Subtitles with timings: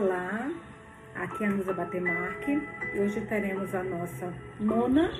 [0.00, 0.48] Olá,
[1.12, 2.62] aqui é a Nusa Batemarque
[2.94, 5.10] e hoje teremos a nossa nona,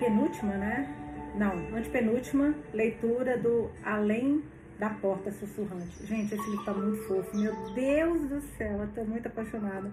[0.00, 0.92] penúltima, né?
[1.36, 4.42] Não, antepenúltima leitura do Além
[4.76, 6.04] da Porta Sussurrante.
[6.04, 9.88] Gente, esse livro tá muito fofo, meu Deus do céu, eu tô muito apaixonada.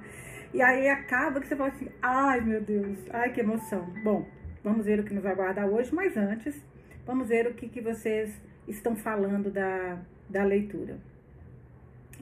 [0.51, 3.93] E aí acaba que você fala assim, ai meu Deus, ai que emoção.
[4.03, 4.25] Bom,
[4.63, 6.59] vamos ver o que nos aguarda hoje, mas antes,
[7.05, 8.35] vamos ver o que, que vocês
[8.67, 11.12] estão falando da, da leitura.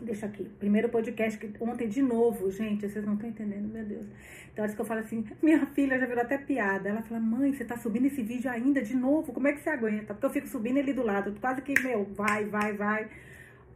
[0.02, 0.46] Deixa aqui.
[0.58, 4.08] Primeiro podcast que ontem de novo, gente, vocês não estão entendendo, meu Deus.
[4.52, 6.90] Então, acho que eu falo assim, minha filha já virou até piada.
[6.90, 9.32] Ela fala, mãe, você tá subindo esse vídeo ainda de novo?
[9.32, 10.16] Como é que você aguenta?
[10.16, 13.08] Porque eu fico subindo ele do lado, quase que, meu, vai, vai, vai.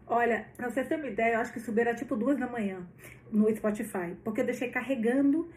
[0.07, 2.79] Olha, pra vocês terem uma ideia, eu acho que subir era tipo duas da manhã
[3.31, 4.15] no Spotify.
[4.23, 5.47] Porque eu deixei carregando,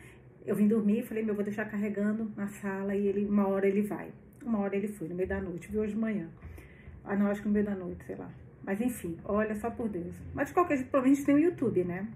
[0.44, 3.80] eu vim dormir, falei, meu, vou deixar carregando na sala e ele, uma hora ele
[3.80, 4.10] vai.
[4.44, 6.28] Uma hora ele foi, no meio da noite, viu hoje de manhã.
[7.04, 8.30] Ah, não, acho que no meio da noite, sei lá.
[8.68, 10.14] Mas enfim, olha só por Deus.
[10.34, 12.06] Mas de qualquer jeito, provavelmente tem o YouTube, né?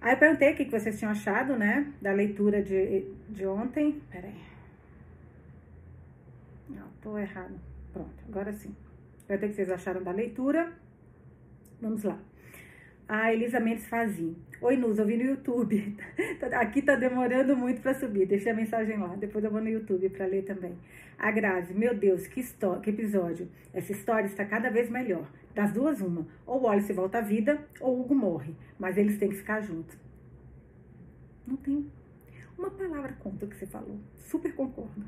[0.00, 1.92] Aí eu perguntei o que vocês tinham achado, né?
[2.00, 4.00] Da leitura de, de ontem.
[4.10, 4.40] Peraí.
[6.66, 7.60] Não, tô errado.
[7.92, 8.74] Pronto, agora sim.
[9.28, 10.72] Perguntei o que vocês acharam da leitura.
[11.78, 12.18] Vamos lá.
[13.06, 14.34] A Elisa Mendes Fazim.
[14.66, 15.94] Oi, Nuz, eu vi no YouTube.
[16.58, 18.24] Aqui tá demorando muito para subir.
[18.24, 19.14] Deixei a mensagem lá.
[19.14, 20.74] Depois eu vou no YouTube para ler também.
[21.18, 23.46] A Grazi, meu Deus, que, história, que episódio.
[23.74, 25.30] Essa história está cada vez melhor.
[25.54, 26.26] Das duas, uma.
[26.46, 28.54] Ou o Wallace volta à vida, ou Hugo morre.
[28.78, 29.98] Mas eles têm que ficar juntos.
[31.46, 31.86] Não tem
[32.56, 33.98] uma palavra contra o que você falou.
[34.16, 35.04] Super concordo.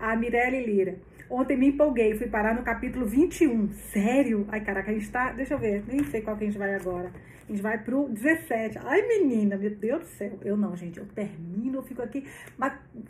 [0.00, 0.96] A Mirelle Lira.
[1.28, 3.68] Ontem me empolguei, fui parar no capítulo 21.
[3.92, 4.46] Sério?
[4.48, 5.32] Ai, caraca, a gente tá.
[5.32, 7.12] Deixa eu ver, nem sei qual que a gente vai agora.
[7.46, 8.78] A gente vai pro 17.
[8.78, 10.38] Ai, menina, meu Deus do céu.
[10.42, 12.24] Eu não, gente, eu termino, eu fico aqui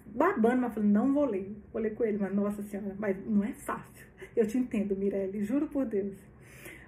[0.07, 1.55] babando, mas falando, não vou ler.
[1.73, 4.07] Vou ler com ele, mas nossa senhora, mas não é fácil.
[4.35, 6.17] Eu te entendo, Mirelle, juro por Deus.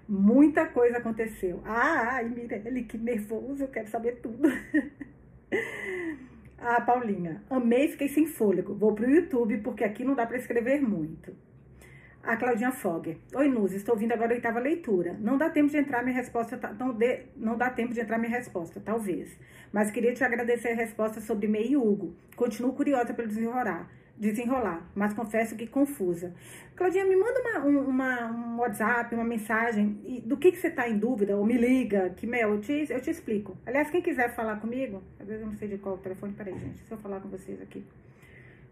[0.09, 1.61] Muita coisa aconteceu.
[1.65, 4.49] Ai, Mirelle, que nervoso, eu quero saber tudo.
[6.63, 8.75] Ah, Paulinha, amei fiquei sem fôlego.
[8.75, 11.35] Vou pro YouTube porque aqui não dá para escrever muito.
[12.23, 13.17] A Claudinha Fogger.
[13.35, 15.17] Oi, Nuz, estou ouvindo agora a oitava leitura.
[15.19, 18.37] Não dá tempo de entrar minha resposta, não, de, não dá tempo de entrar minha
[18.37, 19.39] resposta, talvez.
[19.73, 22.15] Mas queria te agradecer a resposta sobre Mei e Hugo.
[22.37, 23.89] Continuo curiosa pelo desenrolar
[24.21, 26.35] desenrolar, mas confesso que confusa.
[26.77, 30.99] Claudinha, me manda uma, uma, um WhatsApp, uma mensagem do que, que você está em
[30.99, 33.57] dúvida, ou me liga, que, meu, eu te, eu te explico.
[33.65, 36.77] Aliás, quem quiser falar comigo, às vezes eu não sei de qual telefone, peraí, gente,
[36.77, 37.83] deixa eu falar com vocês aqui.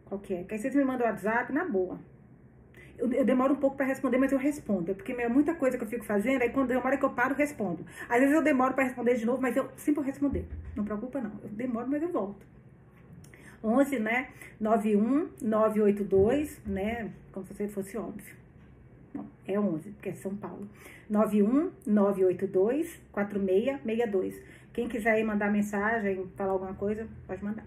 [0.04, 0.44] Qual que é?
[0.44, 1.98] Que aí vocês me mandam o WhatsApp, na boa.
[2.98, 4.94] Eu, eu, demoro um pouco para responder, mas eu respondo.
[4.94, 7.38] Porque é muita coisa que eu fico fazendo, aí quando demora que eu paro, eu
[7.38, 7.86] respondo.
[8.08, 10.44] Às vezes eu demoro para responder de novo, mas eu sempre vou responder.
[10.74, 11.32] Não preocupa, não.
[11.42, 12.44] Eu demoro, mas eu volto.
[13.62, 14.28] 11, né?
[14.60, 17.10] 91 982, né?
[17.32, 18.36] Como se fosse óbvio.
[19.46, 20.68] É 11, porque é São Paulo.
[21.08, 24.40] 91 982 4662.
[24.72, 27.64] Quem quiser mandar mensagem, falar alguma coisa, pode mandar.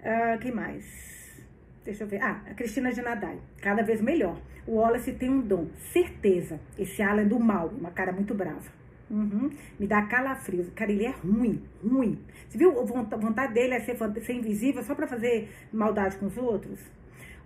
[0.00, 1.44] Uh, quem mais?
[1.84, 2.22] Deixa eu ver.
[2.22, 3.38] Ah, a Cristina de Nadai.
[3.60, 4.40] Cada vez melhor.
[4.66, 5.66] O Wallace tem um dom.
[5.92, 6.58] Certeza.
[6.78, 7.68] Esse Alan do mal.
[7.68, 8.83] Uma cara muito brava.
[9.10, 9.50] Uhum.
[9.78, 10.68] Me dá calafrios.
[10.70, 12.18] Cara, ele é ruim, ruim.
[12.48, 16.36] Você viu a vontade dele é ser, ser invisível só para fazer maldade com os
[16.36, 16.80] outros?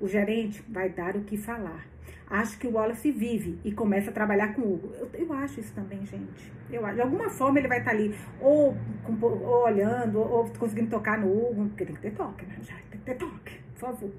[0.00, 1.86] O gerente vai dar o que falar.
[2.30, 4.92] Acho que o Wallace vive e começa a trabalhar com o Hugo.
[4.98, 6.52] Eu, eu acho isso também, gente.
[6.70, 8.76] Eu, de alguma forma ele vai estar tá ali, ou,
[9.22, 12.56] ou olhando, ou, ou, conseguindo tocar no Hugo, porque tem que ter toque, né?
[12.60, 14.10] Já tem que ter toque, por favor.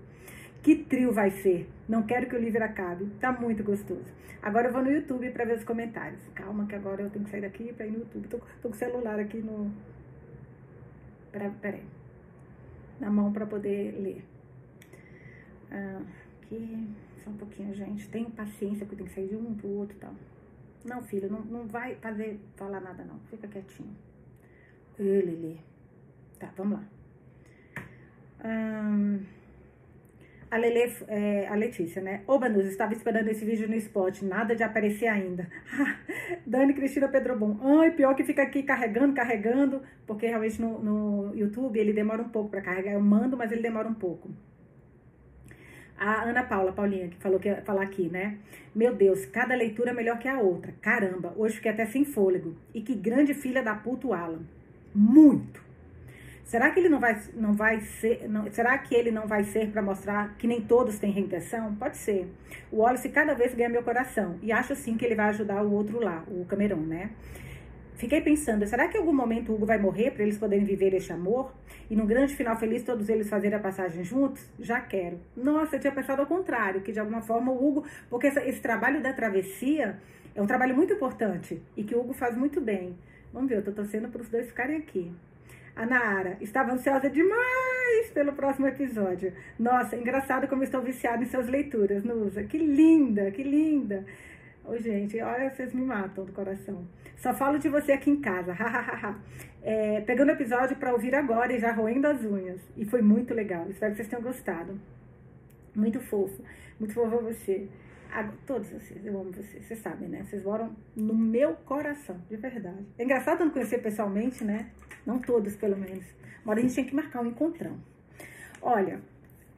[0.63, 1.69] Que trio vai ser?
[1.88, 3.06] Não quero que o livro acabe.
[3.19, 4.11] Tá muito gostoso.
[4.41, 6.22] Agora eu vou no YouTube para ver os comentários.
[6.33, 8.27] Calma que agora eu tenho que sair daqui para ir no YouTube.
[8.27, 9.72] Tô, tô, com o celular aqui no...
[11.31, 11.83] Pera, peraí.
[13.00, 14.23] Na mão para poder ler.
[15.72, 16.01] Ah,
[16.41, 16.88] aqui...
[17.23, 18.07] Só um pouquinho, gente.
[18.09, 20.13] Tenha paciência, porque tem que sair de um pro outro e tal.
[20.85, 23.19] Não, filho, não, não vai fazer, falar nada não.
[23.29, 23.94] Fica quietinho.
[24.97, 25.61] Ele, ele.
[26.39, 26.88] Tá, vamos lá.
[28.45, 29.38] Hum...
[30.51, 32.21] A, Lele, é, a Letícia, né?
[32.25, 35.47] Ô, Banus, estava esperando esse vídeo no spot, nada de aparecer ainda.
[36.45, 37.59] Dani Cristina Pedrobon.
[37.62, 42.29] Ai, pior que fica aqui carregando, carregando, porque realmente no, no YouTube ele demora um
[42.29, 42.94] pouco para carregar.
[42.94, 44.29] Eu mando, mas ele demora um pouco.
[46.00, 48.38] A Ana Paula, Paulinha, que falou que ia falar aqui, né?
[48.74, 50.74] Meu Deus, cada leitura é melhor que a outra.
[50.81, 52.56] Caramba, hoje fiquei até sem fôlego.
[52.74, 54.41] E que grande filha da puta o Alan.
[54.95, 55.69] Muito.
[56.50, 58.28] Será que ele não vai, não vai ser.
[58.28, 61.75] Não, será que ele não vai ser para mostrar que nem todos têm reinvenção?
[61.75, 62.28] Pode ser.
[62.72, 64.40] O Wallace cada vez ganha meu coração.
[64.42, 67.12] E acho sim que ele vai ajudar o outro lá, o Cameron, né?
[67.98, 70.92] Fiquei pensando, será que em algum momento o Hugo vai morrer para eles poderem viver
[70.96, 71.54] este amor?
[71.88, 74.50] E num grande final feliz todos eles fazerem a passagem juntos?
[74.60, 75.19] Já quero.
[75.38, 78.60] Nossa, eu tinha pensado ao contrário, que de alguma forma o Hugo, porque essa, esse
[78.60, 80.00] trabalho da travessia
[80.34, 82.98] É um trabalho muito importante e que o Hugo faz muito bem.
[83.31, 85.13] Vamos ver, eu tô torcendo para os dois ficarem aqui.
[85.79, 89.31] A Nara estava ansiosa demais pelo próximo episódio.
[89.57, 92.43] Nossa, engraçado como estou viciada em suas leituras, Nusa.
[92.43, 94.05] Que linda, que linda.
[94.65, 96.85] Ô, gente, olha, vocês me matam do coração.
[97.15, 98.57] Só falo de você aqui em casa.
[99.63, 102.59] é, pegando o episódio para ouvir agora e já roendo as unhas.
[102.75, 103.65] E foi muito legal.
[103.69, 104.77] Espero que vocês tenham gostado.
[105.73, 106.43] Muito fofo.
[106.77, 107.69] Muito fofo você.
[108.45, 109.65] Todos vocês, eu amo vocês.
[109.65, 110.23] Vocês sabem, né?
[110.23, 112.85] Vocês moram no meu coração, de verdade.
[112.97, 114.71] É engraçado não conhecer pessoalmente, né?
[115.06, 116.03] Não todos, pelo menos.
[116.44, 117.77] Uma hora a gente tem que marcar um encontrão.
[118.61, 119.00] Olha,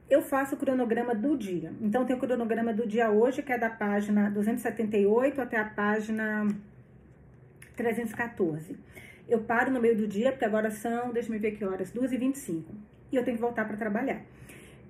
[0.08, 1.72] eu faço o cronograma do dia.
[1.80, 6.46] Então, tem o cronograma do dia hoje, que é da página 278 até a página
[7.74, 8.76] 314.
[9.26, 12.64] Eu paro no meio do dia, porque agora são, deixa eu ver que horas, 2h25.
[13.10, 14.20] E eu tenho que voltar para trabalhar.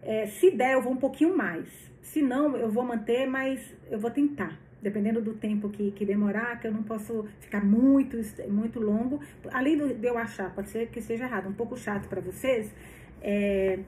[0.02, 1.91] É, se der, eu vou um pouquinho mais.
[2.02, 4.58] Se não, eu vou manter, mas eu vou tentar.
[4.82, 8.18] Dependendo do tempo que, que demorar, que eu não posso ficar muito,
[8.48, 9.20] muito longo.
[9.52, 12.74] Além de eu achar, pode ser que seja errado, um pouco chato para vocês.
[13.22, 13.78] É,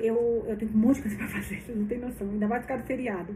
[0.00, 2.28] eu, eu tenho um monte de coisa pra fazer, vocês não tem noção.
[2.28, 3.34] Ainda vai ficar do feriado.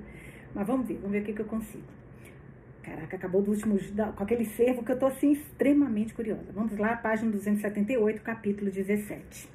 [0.52, 1.84] Mas vamos ver, vamos ver o que, que eu consigo.
[2.82, 3.78] Caraca, acabou do último,
[4.14, 6.52] com aquele servo que eu tô assim extremamente curiosa.
[6.52, 9.48] Vamos lá, página 278, capítulo 17.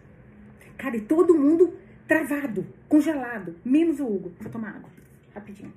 [0.78, 1.74] Cara, e todo mundo
[2.10, 4.34] travado, congelado, menos o Hugo.
[4.42, 4.90] Vou tomar água,
[5.34, 5.72] rapidinho.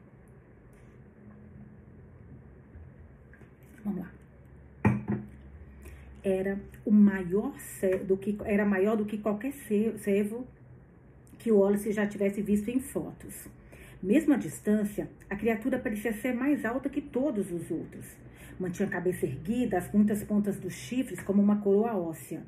[3.84, 4.11] Vamos lá.
[6.25, 7.52] Era o maior
[8.06, 10.46] do que era maior do que qualquer servo
[11.38, 13.46] que o Wallace já tivesse visto em fotos.
[14.02, 18.06] Mesmo à distância, a criatura parecia ser mais alta que todos os outros.
[18.58, 22.43] Mantinha a cabeça erguida, as muitas pontas dos chifres como uma coroa óssea.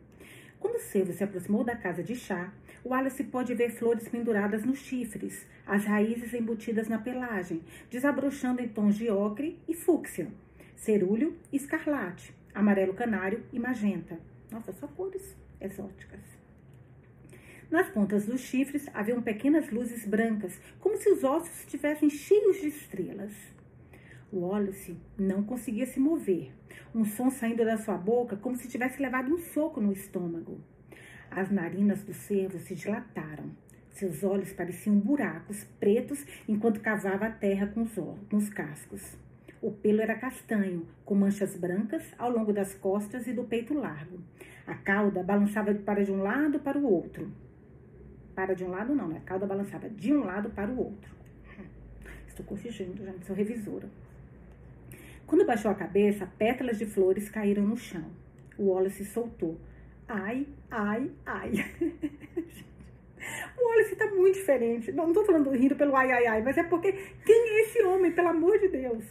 [0.64, 2.50] Quando o cervo se aproximou da casa de chá,
[2.82, 8.94] Wallace pôde ver flores penduradas nos chifres, as raízes embutidas na pelagem, desabrochando em tons
[8.96, 10.26] de ocre e fúcsia,
[10.74, 14.18] cerúleo e escarlate, amarelo canário e magenta.
[14.50, 16.22] Nossa, só cores exóticas.
[17.70, 22.68] Nas pontas dos chifres haviam pequenas luzes brancas, como se os ossos estivessem cheios de
[22.68, 23.34] estrelas.
[24.36, 26.52] Wallace não conseguia se mover,
[26.94, 30.60] um som saindo da sua boca como se tivesse levado um soco no estômago.
[31.30, 33.50] As narinas do cervo se dilataram.
[33.90, 37.82] Seus olhos pareciam buracos pretos enquanto cavava a terra com
[38.36, 39.16] os, cascos.
[39.62, 44.18] O pelo era castanho, com manchas brancas ao longo das costas e do peito largo.
[44.66, 47.30] A cauda balançava para de um lado para o outro
[48.34, 49.18] para de um lado, não, né?
[49.18, 51.14] A cauda balançava de um lado para o outro.
[52.26, 53.88] Estou corrigindo, já sou revisora.
[55.26, 58.04] Quando baixou a cabeça, pétalas de flores caíram no chão.
[58.58, 59.58] O Wallace soltou.
[60.08, 61.52] Ai, ai, ai.
[63.58, 64.92] o Wallace está muito diferente.
[64.92, 66.92] Não estou falando rindo pelo ai, ai, ai, mas é porque
[67.24, 69.04] quem é esse homem, pelo amor de Deus?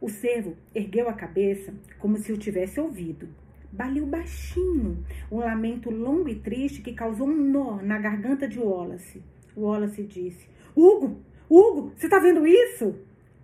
[0.00, 3.28] O cervo ergueu a cabeça como se o tivesse ouvido
[3.72, 9.22] baliu baixinho, um lamento longo e triste que causou um nó na garganta de Wallace.
[9.56, 12.94] Wallace disse: Hugo, Hugo, você está vendo isso?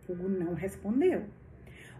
[0.08, 1.24] Hugo não respondeu.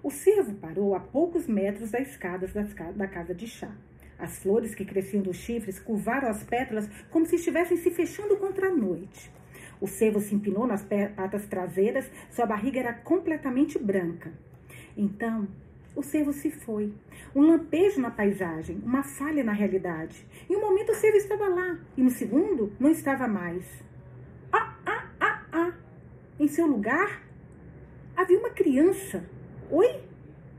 [0.02, 3.70] O cervo parou a poucos metros das escadas da casa de chá.
[4.18, 8.68] As flores que cresciam dos chifres curvaram as pétalas como se estivessem se fechando contra
[8.68, 9.32] a noite.
[9.80, 14.32] O cervo se empinou nas patas traseiras, sua barriga era completamente branca.
[14.96, 15.48] Então,
[15.96, 16.92] o cervo se foi.
[17.34, 20.26] Um lampejo na paisagem, uma falha na realidade.
[20.48, 23.64] Em um momento o cervo estava lá, e no segundo não estava mais.
[24.52, 25.72] Ah, ah, ah, ah!
[26.38, 27.22] Em seu lugar
[28.16, 29.24] havia uma criança.
[29.70, 30.00] Oi?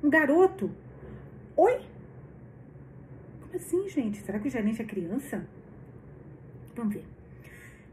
[0.03, 0.71] Um garoto.
[1.55, 1.81] Oi?
[3.41, 4.19] Como assim, gente?
[4.19, 5.47] Será que o gerente é criança?
[6.75, 7.05] Vamos ver.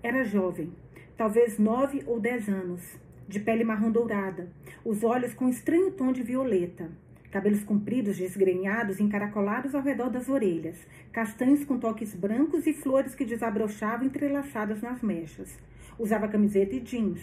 [0.02, 0.72] Era jovem,
[1.16, 4.48] talvez nove ou dez anos, de pele marrom dourada,
[4.84, 6.90] os olhos com estranho tom de violeta
[7.32, 10.76] cabelos compridos, desgrenhados, encaracolados ao redor das orelhas,
[11.10, 15.58] castanhos com toques brancos e flores que desabrochavam entrelaçadas nas mechas.
[15.98, 17.22] Usava camiseta e jeans.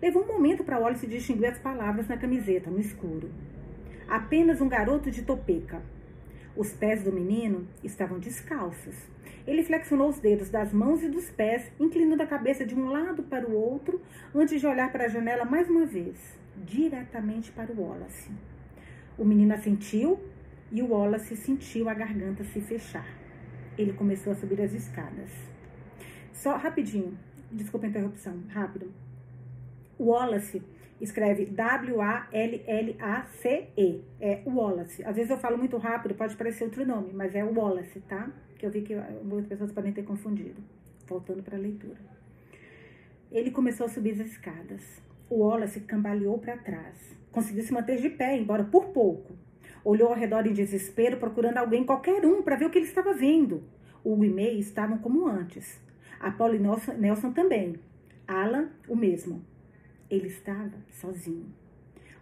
[0.00, 3.30] Levou um momento para Wallace distinguir as palavras na camiseta, no escuro.
[4.08, 5.82] Apenas um garoto de topeca.
[6.56, 8.96] Os pés do menino estavam descalços.
[9.46, 13.22] Ele flexionou os dedos das mãos e dos pés, inclinando a cabeça de um lado
[13.22, 14.00] para o outro,
[14.34, 16.16] antes de olhar para a janela mais uma vez,
[16.56, 18.30] diretamente para o Wallace.
[19.18, 20.18] O menino assentiu
[20.72, 23.06] e o Wallace sentiu a garganta se fechar.
[23.76, 25.30] Ele começou a subir as escadas.
[26.32, 27.18] Só rapidinho,
[27.52, 28.90] desculpa a interrupção, rápido.
[30.00, 30.62] Wallace
[31.00, 32.30] escreve W-A-L-L-A-C-E.
[34.20, 35.04] É Wallace.
[35.04, 38.30] Às vezes eu falo muito rápido, pode parecer outro nome, mas é Wallace, tá?
[38.58, 40.62] Que eu vi que muitas pessoas podem ter confundido.
[41.06, 41.98] Voltando para a leitura.
[43.30, 44.82] Ele começou a subir as escadas.
[45.28, 46.96] O Wallace cambaleou para trás.
[47.30, 49.34] conseguiu se manter de pé, embora por pouco.
[49.84, 53.14] Olhou ao redor em desespero, procurando alguém, qualquer um, para ver o que ele estava
[53.14, 53.62] vendo.
[54.04, 55.80] Hugo e May estavam como antes.
[56.18, 56.58] Apolo e
[56.98, 57.76] Nelson também.
[58.26, 59.42] Alan, o mesmo.
[60.10, 61.46] Ele estava sozinho.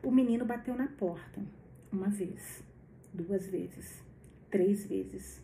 [0.02, 1.40] O menino bateu na porta.
[1.90, 2.62] Uma vez,
[3.14, 4.04] duas vezes,
[4.50, 5.42] três vezes.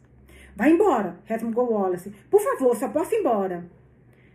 [0.55, 2.13] Vai embora, resmungou Wallace.
[2.31, 3.65] Por favor, só posso ir embora.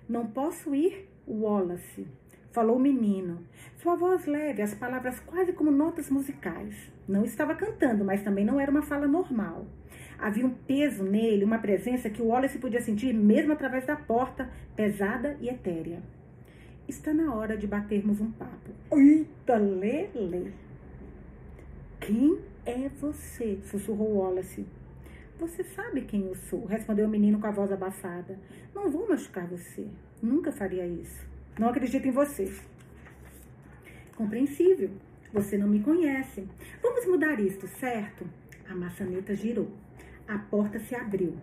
[0.07, 2.07] Não posso ir, Wallace,
[2.51, 3.45] falou o menino.
[3.77, 6.91] Sua voz leve, as palavras quase como notas musicais.
[7.07, 9.67] Não estava cantando, mas também não era uma fala normal.
[10.17, 14.49] Havia um peso nele, uma presença que o Wallace podia sentir mesmo através da porta,
[14.75, 16.01] pesada e etérea.
[16.89, 18.71] Está na hora de batermos um papo.
[18.91, 20.51] Eita, Lele!
[22.01, 23.59] Quem é você?
[23.61, 24.65] sussurrou Wallace.
[25.37, 28.39] Você sabe quem eu sou, respondeu o menino com a voz abafada.
[28.73, 29.87] Não vou machucar você.
[30.19, 31.23] Nunca faria isso.
[31.59, 32.51] Não acredito em você.
[34.15, 34.89] Compreensível.
[35.31, 36.47] Você não me conhece.
[36.81, 38.25] Vamos mudar isto, certo?
[38.67, 39.69] A maçaneta girou.
[40.27, 41.37] A porta se abriu.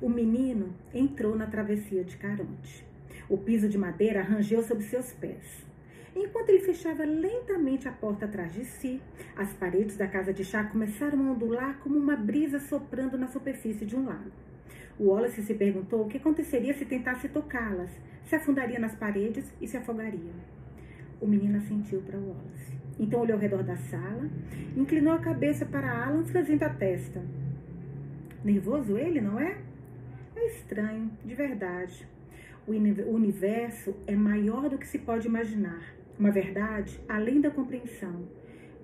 [0.00, 2.88] O menino entrou na travessia de Caronte.
[3.30, 5.64] O piso de madeira rangeu sob seus pés.
[6.16, 9.00] Enquanto ele fechava lentamente a porta atrás de si,
[9.36, 13.86] as paredes da casa de chá começaram a ondular como uma brisa soprando na superfície
[13.86, 14.32] de um lago.
[14.98, 17.90] Wallace se perguntou o que aconteceria se tentasse tocá-las,
[18.24, 20.32] se afundaria nas paredes e se afogaria.
[21.20, 22.72] O menino assentiu para Wallace.
[22.98, 24.28] Então olhou ao redor da sala,
[24.76, 27.22] inclinou a cabeça para Alan, franzindo a testa.
[28.42, 29.56] Nervoso ele, não é?
[30.34, 32.08] É estranho, de verdade.
[32.66, 38.28] O universo é maior do que se pode imaginar uma verdade além da compreensão,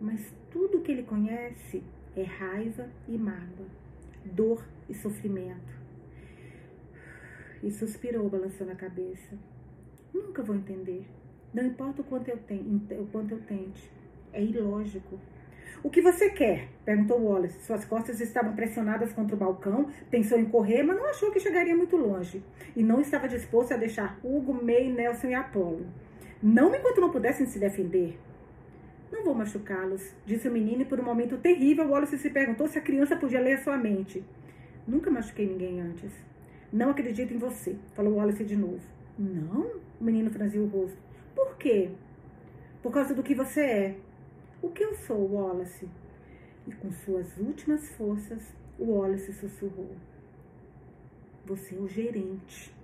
[0.00, 1.82] mas tudo que ele conhece
[2.16, 3.66] é raiva e mágoa,
[4.24, 5.76] dor e sofrimento.
[7.62, 9.36] E suspirou, balançando a cabeça.
[10.12, 11.06] Nunca vou entender.
[11.52, 13.90] Não importa o quanto eu, tenho, o quanto eu tente.
[14.32, 15.18] É ilógico.
[15.86, 16.66] O que você quer?
[16.84, 17.64] perguntou Wallace.
[17.64, 21.76] Suas costas estavam pressionadas contra o balcão, pensou em correr, mas não achou que chegaria
[21.76, 22.42] muito longe.
[22.74, 25.86] E não estava disposto a deixar Hugo, May, Nelson e Apolo.
[26.42, 28.18] Não enquanto não pudessem se defender.
[29.12, 32.78] Não vou machucá-los, disse o menino, e por um momento terrível, Wallace se perguntou se
[32.78, 34.24] a criança podia ler a sua mente.
[34.88, 36.10] Nunca machuquei ninguém antes.
[36.72, 38.82] Não acredito em você, falou Wallace de novo.
[39.16, 39.70] Não?
[40.00, 40.98] O menino franziu o rosto.
[41.32, 41.90] Por quê?
[42.82, 43.96] Por causa do que você é.
[44.66, 45.88] O que eu sou, Wallace?
[46.66, 49.92] E com suas últimas forças, o Wallace sussurrou.
[51.44, 52.74] Você é o gerente.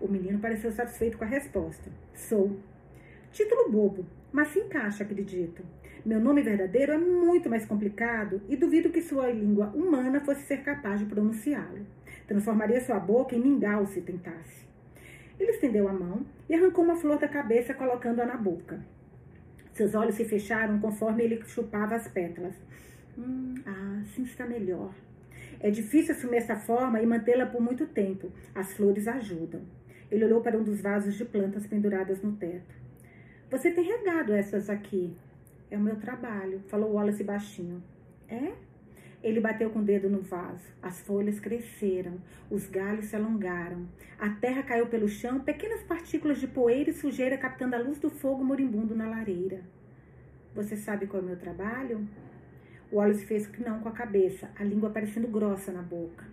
[0.00, 1.90] O menino pareceu satisfeito com a resposta.
[2.14, 2.56] Sou.
[3.32, 5.64] Título bobo, mas se encaixa, acredito.
[6.06, 10.62] Meu nome verdadeiro é muito mais complicado e duvido que sua língua humana fosse ser
[10.62, 11.84] capaz de pronunciá-lo.
[12.28, 14.64] Transformaria sua boca em mingau se tentasse.
[15.40, 18.80] Ele estendeu a mão e arrancou uma flor da cabeça, colocando-a na boca.
[19.82, 22.54] Seus olhos se fecharam conforme ele chupava as pétalas.
[23.18, 24.94] Hum, ah, assim está melhor.
[25.58, 28.30] É difícil assumir essa forma e mantê-la por muito tempo.
[28.54, 29.60] As flores ajudam.
[30.08, 32.72] Ele olhou para um dos vasos de plantas penduradas no teto.
[33.50, 35.16] Você tem regado essas aqui?
[35.68, 37.82] É o meu trabalho, falou Wallace baixinho.
[38.28, 38.52] É?
[39.22, 40.66] Ele bateu com o dedo no vaso.
[40.82, 42.18] As folhas cresceram,
[42.50, 43.86] os galhos se alongaram.
[44.18, 48.10] A terra caiu pelo chão, pequenas partículas de poeira e sujeira captando a luz do
[48.10, 49.60] fogo moribundo na lareira.
[50.54, 52.06] Você sabe qual é o meu trabalho?
[52.92, 56.26] Wallace fez que não com a cabeça, a língua parecendo grossa na boca.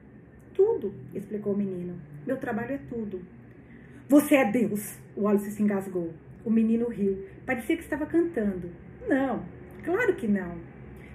[0.53, 2.01] Tudo, explicou o menino.
[2.25, 3.21] Meu trabalho é tudo.
[4.09, 4.97] Você é Deus!
[5.15, 6.11] O Wallace se engasgou.
[6.43, 7.25] O menino riu.
[7.45, 8.69] Parecia que estava cantando.
[9.07, 9.45] Não,
[9.83, 10.57] claro que não.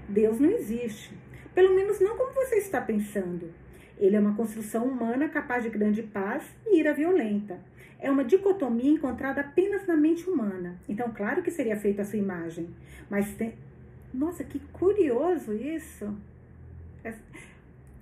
[0.09, 1.13] Deus não existe.
[1.55, 3.51] Pelo menos não como você está pensando.
[3.99, 7.59] Ele é uma construção humana capaz de grande paz e ira violenta.
[8.01, 10.77] É uma dicotomia encontrada apenas na mente humana.
[10.89, 12.69] Então, claro que seria feito a sua imagem.
[13.09, 13.55] Mas tem.
[14.13, 16.15] Nossa, que curioso isso!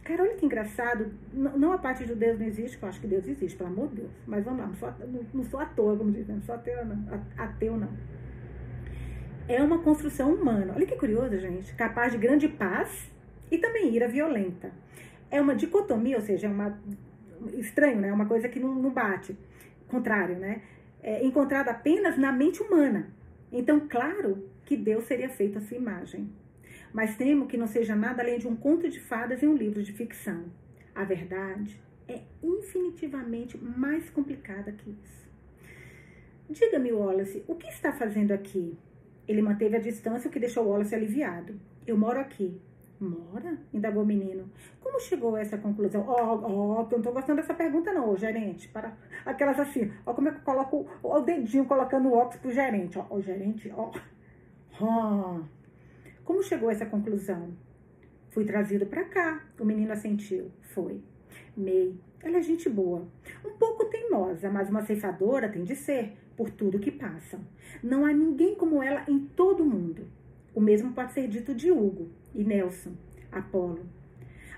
[0.02, 1.12] Cara, olha que engraçado.
[1.32, 3.88] Não, a parte de Deus não existe, que eu acho que Deus existe, pelo amor
[3.88, 4.10] de Deus.
[4.26, 4.92] Mas vamos lá, não sou,
[5.32, 7.88] não, sou toa, como dizem, não sou ateu não, ateu, não.
[9.48, 10.72] É uma construção humana.
[10.74, 11.72] Olha que curioso, gente.
[11.74, 13.11] Capaz de grande paz
[13.52, 14.72] e também ira violenta.
[15.30, 16.76] É uma dicotomia, ou seja, é uma.
[17.54, 18.08] Estranho, né?
[18.08, 19.36] É uma coisa que não, bate.
[19.86, 20.62] Contrário, né?
[21.00, 23.08] É encontrada apenas na mente humana.
[23.52, 26.30] Então, claro que Deus seria feito a sua imagem
[26.92, 29.82] mas temo que não seja nada além de um conto de fadas e um livro
[29.82, 30.44] de ficção.
[30.94, 35.30] A verdade é infinitivamente mais complicada que isso.
[36.50, 38.76] Diga-me, Wallace, o que está fazendo aqui?
[39.26, 41.58] Ele manteve a distância, o que deixou Wallace aliviado.
[41.86, 42.60] Eu moro aqui.
[43.02, 43.58] Mora?
[43.74, 44.48] indagou o menino.
[44.80, 46.04] Como chegou a essa conclusão?
[46.06, 48.68] Ó, oh, oh, eu não estou gostando dessa pergunta, não, gerente.
[48.68, 52.52] Para aquelas assim, ó, como é que eu coloco o dedinho colocando o óculos pro
[52.52, 53.90] gerente, ó, o gerente, ó.
[54.80, 55.40] Oh.
[56.24, 57.56] Como chegou a essa conclusão?
[58.30, 59.44] Fui trazido para cá.
[59.58, 60.52] O menino assentiu.
[60.72, 61.02] Foi.
[61.56, 63.08] May, ela é gente boa.
[63.44, 67.40] Um pouco teimosa, mas uma ceifadora tem de ser, por tudo que passam.
[67.82, 70.06] Não há ninguém como ela em todo o mundo.
[70.54, 72.92] O mesmo pode ser dito de Hugo e Nelson,
[73.30, 73.86] Apolo.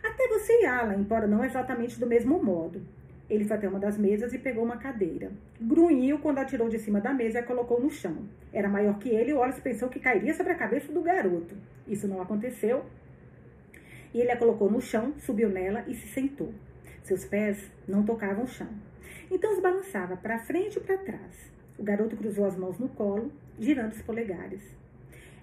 [0.03, 2.83] Até você e Alan, embora não exatamente do mesmo modo.
[3.29, 5.33] Ele foi até uma das mesas e pegou uma cadeira.
[5.59, 8.29] Grunhiu quando a tirou de cima da mesa e a colocou no chão.
[8.53, 11.57] Era maior que ele e Wallace pensou que cairia sobre a cabeça do garoto.
[11.89, 12.85] Isso não aconteceu.
[14.13, 16.53] E ele a colocou no chão, subiu nela e se sentou.
[17.03, 18.69] Seus pés não tocavam o chão.
[19.31, 21.53] Então os balançava para frente e para trás.
[21.79, 24.63] O garoto cruzou as mãos no colo, girando os polegares.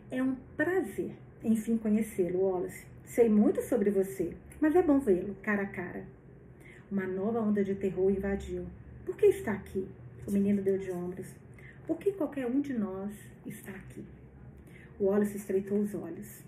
[0.09, 1.11] É um prazer,
[1.43, 2.85] enfim, conhecê-lo, Wallace.
[3.03, 6.05] Sei muito sobre você, mas é bom vê-lo, cara a cara.
[6.91, 8.65] Uma nova onda de terror invadiu.
[9.05, 9.87] Por que está aqui?
[10.27, 11.27] O menino deu de ombros.
[11.87, 13.11] Por que qualquer um de nós
[13.45, 14.03] está aqui?
[14.99, 16.43] O Wallace estreitou os olhos.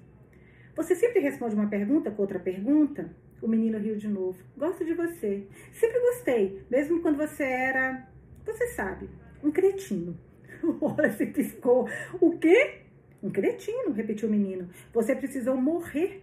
[0.75, 3.09] Você sempre responde uma pergunta com outra pergunta?
[3.41, 4.37] O menino riu de novo.
[4.55, 5.47] Gosto de você.
[5.73, 8.07] Sempre gostei, mesmo quando você era.
[8.45, 9.09] Você sabe,
[9.43, 10.17] um cretino.
[10.61, 11.89] O Wallace piscou.
[12.21, 12.82] O quê?
[13.23, 14.69] Um cretino, repetiu o menino.
[14.93, 16.21] Você precisou morrer.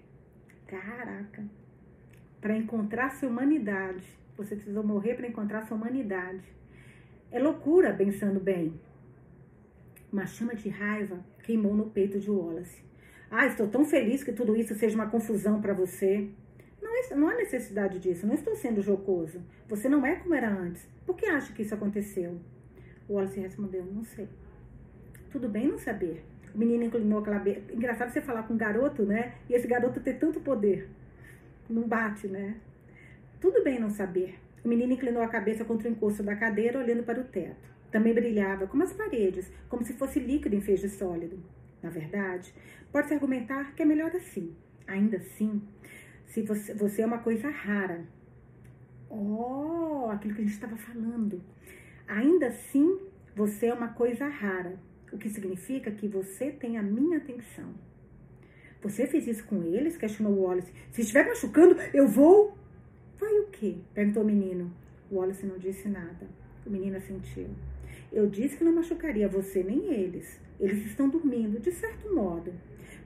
[0.67, 1.43] Caraca
[2.41, 4.07] para encontrar sua humanidade.
[4.37, 6.43] Você precisou morrer para encontrar sua humanidade.
[7.31, 8.73] É loucura, pensando bem.
[10.13, 12.83] Uma chama de raiva queimou no peito de Wallace.
[13.31, 16.29] Ah, estou tão feliz que tudo isso seja uma confusão para você.
[16.83, 19.41] Não, é, não há necessidade disso, não estou sendo jocoso.
[19.69, 20.89] Você não é como era antes.
[21.07, 22.41] Por que acha que isso aconteceu?
[23.09, 24.29] Wallace respondeu, não sei.
[25.31, 26.25] Tudo bem não saber.
[26.55, 27.73] O menino inclinou a cabeça.
[27.73, 29.35] Engraçado você falar com um garoto, né?
[29.49, 30.89] E esse garoto ter tanto poder
[31.69, 32.57] não bate, né?
[33.41, 34.39] Tudo bem não saber.
[34.65, 37.71] O menino inclinou a cabeça contra o encosto da cadeira, olhando para o teto.
[37.91, 41.43] Também brilhava, como as paredes, como se fosse líquido em vez de sólido.
[41.83, 42.53] Na verdade,
[42.93, 44.55] pode-se argumentar que é melhor assim.
[44.87, 45.63] Ainda assim,
[46.27, 48.05] se você, você é uma coisa rara.
[49.09, 51.43] Oh, aquilo que a gente estava falando.
[52.07, 53.01] Ainda assim,
[53.35, 54.79] você é uma coisa rara,
[55.13, 57.73] o que significa que você tem a minha atenção.
[58.83, 59.97] Você fez isso com eles?
[59.97, 60.73] Questionou Wallace.
[60.91, 62.57] Se estiver machucando, eu vou.
[63.19, 63.77] Vai o quê?
[63.93, 64.73] Perguntou o menino.
[65.13, 66.29] Wallace não disse nada.
[66.65, 67.49] O menino assentiu.
[68.13, 70.41] Eu disse que não machucaria você nem eles.
[70.59, 72.53] Eles estão dormindo, de certo modo.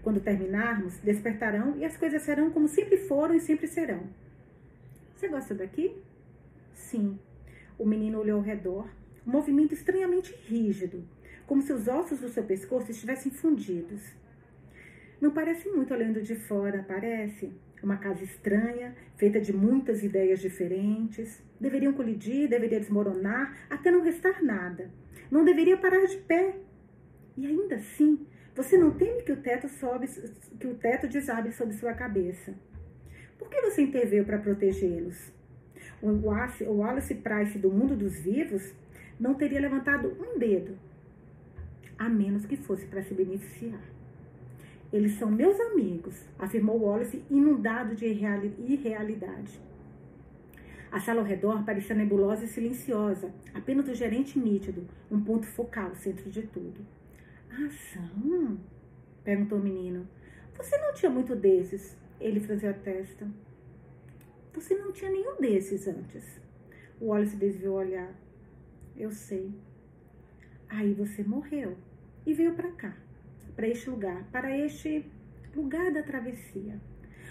[0.03, 4.03] Quando terminarmos, despertarão e as coisas serão como sempre foram e sempre serão.
[5.17, 5.97] Você gosta daqui?
[6.75, 7.19] Sim.
[7.79, 8.88] O menino olhou ao redor,
[9.27, 11.03] um movimento estranhamente rígido,
[11.46, 14.00] como se os ossos do seu pescoço estivessem fundidos.
[15.20, 17.52] Não parece muito olhando de fora, parece?
[17.83, 21.42] Uma casa estranha, feita de muitas ideias diferentes.
[21.61, 24.90] Deveriam colidir, deveria desmoronar, até não restar nada.
[25.30, 26.57] Não deveria parar de pé.
[27.37, 30.07] E ainda assim, você não teme que o teto sobe,
[30.59, 32.54] que o teto desabe sobre sua cabeça.
[33.38, 35.33] Por que você interveio para protegê-los?
[36.00, 38.72] O Wallace, Price do mundo dos vivos
[39.18, 40.78] não teria levantado um dedo,
[41.98, 43.80] a menos que fosse para se beneficiar.
[44.92, 49.61] Eles são meus amigos, afirmou Wallace, inundado de irrealidade.
[50.92, 55.92] A sala ao redor parecia nebulosa e silenciosa, apenas o gerente nítido, um ponto focal,
[55.96, 56.87] centro de tudo.
[57.50, 58.57] Ah, são?
[59.24, 60.09] perguntou o menino.
[60.57, 61.96] Você não tinha muito desses?
[62.20, 63.26] Ele franziu a testa.
[64.52, 66.40] Você não tinha nenhum desses antes.
[67.00, 68.14] O Wallace desviou o olhar.
[68.96, 69.52] Eu sei.
[70.77, 71.77] Aí você morreu
[72.27, 72.95] e veio para cá
[73.55, 75.07] para este lugar, para este
[75.55, 76.81] lugar da travessia.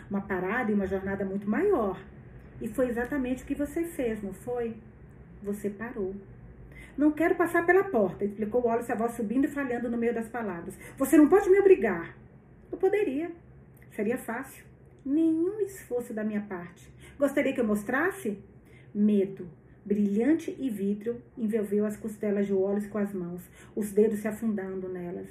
[0.09, 1.99] Uma parada e uma jornada muito maior.
[2.61, 4.77] E foi exatamente o que você fez, não foi?
[5.41, 6.15] Você parou.
[6.97, 10.29] Não quero passar pela porta, explicou Wallace, a voz subindo e falhando no meio das
[10.29, 10.77] palavras.
[10.97, 12.15] Você não pode me obrigar.
[12.71, 13.29] Eu poderia.
[13.91, 14.63] Seria fácil.
[15.05, 16.89] Nenhum esforço da minha parte.
[17.19, 18.41] Gostaria que eu mostrasse?
[18.95, 19.49] Medo,
[19.85, 23.41] brilhante e vítreo, envolveu as costelas de Wallace com as mãos,
[23.75, 25.27] os dedos se afundando nelas.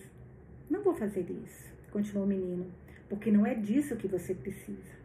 [0.68, 2.66] Não vou fazer isso, continuou o menino,
[3.08, 5.02] porque não é disso que você precisa.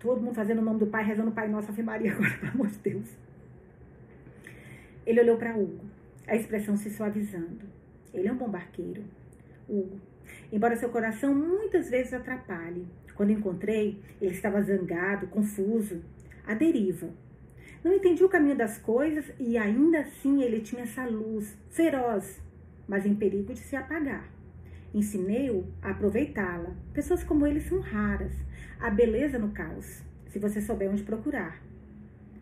[0.00, 2.52] Todo mundo fazendo o nome do pai, rezando o Pai Nosso Ave Maria agora, pelo
[2.52, 3.08] amor de Deus.
[5.06, 5.84] Ele olhou para Hugo,
[6.26, 7.66] a expressão se suavizando.
[8.14, 9.04] Ele é um bom barqueiro.
[9.68, 10.00] Hugo,
[10.50, 12.86] embora seu coração muitas vezes atrapalhe.
[13.14, 16.02] Quando encontrei, ele estava zangado, confuso,
[16.50, 17.08] à deriva.
[17.82, 22.40] Não entendia o caminho das coisas e ainda assim ele tinha essa luz feroz
[22.90, 24.28] mas em perigo de se apagar.
[24.92, 26.74] Ensinei-o a aproveitá-la.
[26.92, 28.32] Pessoas como ele são raras.
[28.80, 31.62] A beleza no caos, se você souber onde procurar.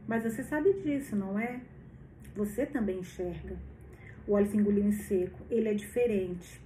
[0.07, 1.61] Mas você sabe disso, não é?
[2.35, 3.57] Você também enxerga.
[4.27, 5.38] O Wallace engoliu em seco.
[5.51, 6.59] Ele é diferente.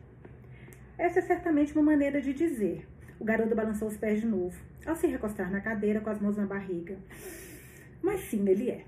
[0.97, 2.87] Essa é certamente uma maneira de dizer.
[3.19, 6.37] O garoto balançou os pés de novo, ao se recostar na cadeira com as mãos
[6.37, 6.97] na barriga.
[8.03, 8.85] Mas sim, ele é.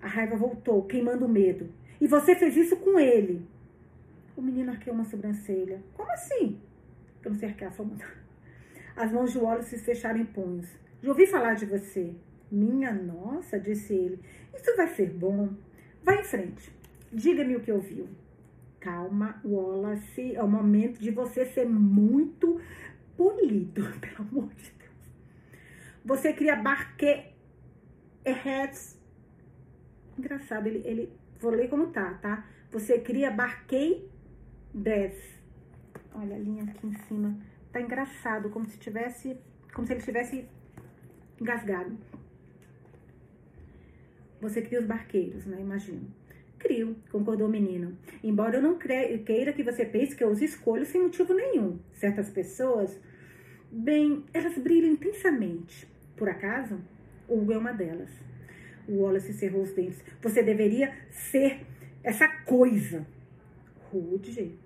[0.00, 1.68] A raiva voltou, queimando o medo.
[2.00, 3.46] E você fez isso com ele.
[4.36, 5.82] O menino arqueou uma sobrancelha.
[5.94, 6.58] Como assim?
[7.24, 7.96] Eu não sei arquear só uma.
[8.96, 10.68] As mãos de Wallace se fecharam em punhos.
[11.02, 12.14] Já ouvi falar de você.
[12.50, 14.20] Minha nossa, disse ele.
[14.54, 15.50] Isso vai ser bom.
[16.02, 16.72] Vai em frente.
[17.12, 18.08] Diga-me o que ouviu.
[18.80, 20.34] Calma, Wallace.
[20.34, 22.60] É o momento de você ser muito
[23.16, 24.77] polido, pelo amor de Deus.
[26.08, 27.22] Você cria barque
[28.24, 28.98] heads.
[30.18, 31.12] Engraçado, ele, ele.
[31.38, 32.48] Vou ler como tá, tá?
[32.72, 34.10] Você cria barquei
[34.72, 35.14] 10.
[36.14, 37.38] Olha a linha aqui em cima.
[37.70, 39.36] Tá engraçado, como se tivesse.
[39.74, 40.48] Como se ele tivesse
[41.38, 41.98] engasgado.
[44.40, 45.60] Você cria os barqueiros, né?
[45.60, 46.10] Imagino.
[46.58, 47.98] Crio, concordou o menino.
[48.24, 51.78] Embora eu não queira que você pense que eu os escolho sem motivo nenhum.
[51.92, 52.98] Certas pessoas,
[53.70, 55.97] bem, elas brilham intensamente.
[56.18, 56.80] Por acaso,
[57.28, 58.10] Hugo é uma delas.
[58.88, 60.02] O Wallace cerrou os dentes.
[60.20, 61.60] Você deveria ser
[62.02, 63.06] essa coisa.
[63.92, 64.58] Rude.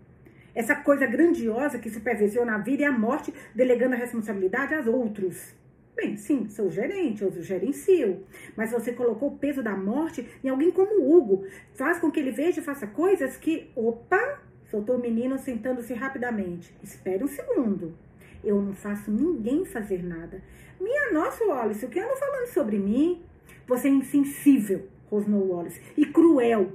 [0.55, 5.55] Essa coisa grandiosa que supervisiona a vida e a morte, delegando a responsabilidade aos outros.
[5.95, 8.25] Bem, sim, sou gerente, eu gerencio.
[8.57, 11.47] Mas você colocou o peso da morte em alguém como o Hugo.
[11.75, 13.71] Faz com que ele veja e faça coisas que.
[13.77, 14.41] Opa!
[14.71, 16.75] Soltou o menino sentando-se rapidamente.
[16.83, 17.95] Espere um segundo.
[18.45, 20.43] Eu não faço ninguém fazer nada.
[20.81, 23.23] Minha nossa, Wallace, o que anda falando sobre mim?
[23.67, 26.73] Você é insensível, rosnou Wallace, e cruel.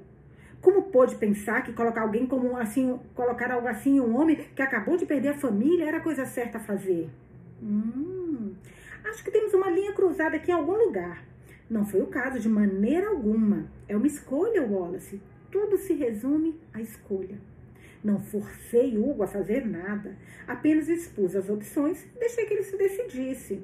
[0.62, 4.98] Como pôde pensar que colocar alguém como assim, colocar algo assim um homem que acabou
[4.98, 7.10] de perder a família era a coisa certa a fazer?
[7.62, 8.54] Hum,
[9.10, 11.24] Acho que temos uma linha cruzada aqui em algum lugar.
[11.70, 13.66] Não foi o caso de maneira alguma.
[13.88, 15.22] É uma escolha, Wallace.
[15.50, 17.40] Tudo se resume à escolha.
[18.08, 20.16] Não forcei Hugo a fazer nada.
[20.48, 23.62] Apenas expus as opções e deixei que ele se decidisse.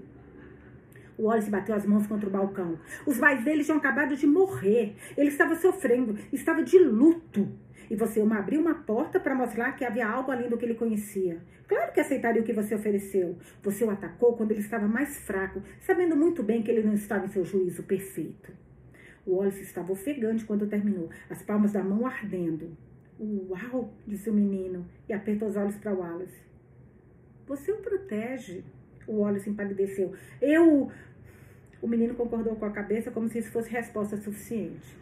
[1.18, 2.78] O Wallace bateu as mãos contra o balcão.
[3.06, 4.98] Os pais dele tinham acabado de morrer.
[5.16, 7.48] Ele estava sofrendo, estava de luto.
[7.90, 10.76] E você uma abriu uma porta para mostrar que havia algo além do que ele
[10.76, 11.40] conhecia.
[11.66, 13.38] Claro que aceitaria o que você ofereceu.
[13.62, 17.28] Você o atacou quando ele estava mais fraco, sabendo muito bem que ele não estava
[17.28, 18.52] em seu juízo perfeito.
[19.26, 22.76] O Wallace estava ofegante quando terminou, as palmas da mão ardendo.
[23.24, 23.94] Uau!
[24.06, 26.42] disse o menino e apertou os olhos para Wallace.
[27.48, 28.64] Você o protege.
[29.08, 30.14] O Wallace empalideceu.
[30.42, 30.92] Eu.
[31.82, 34.98] O menino concordou com a cabeça como se isso fosse resposta suficiente.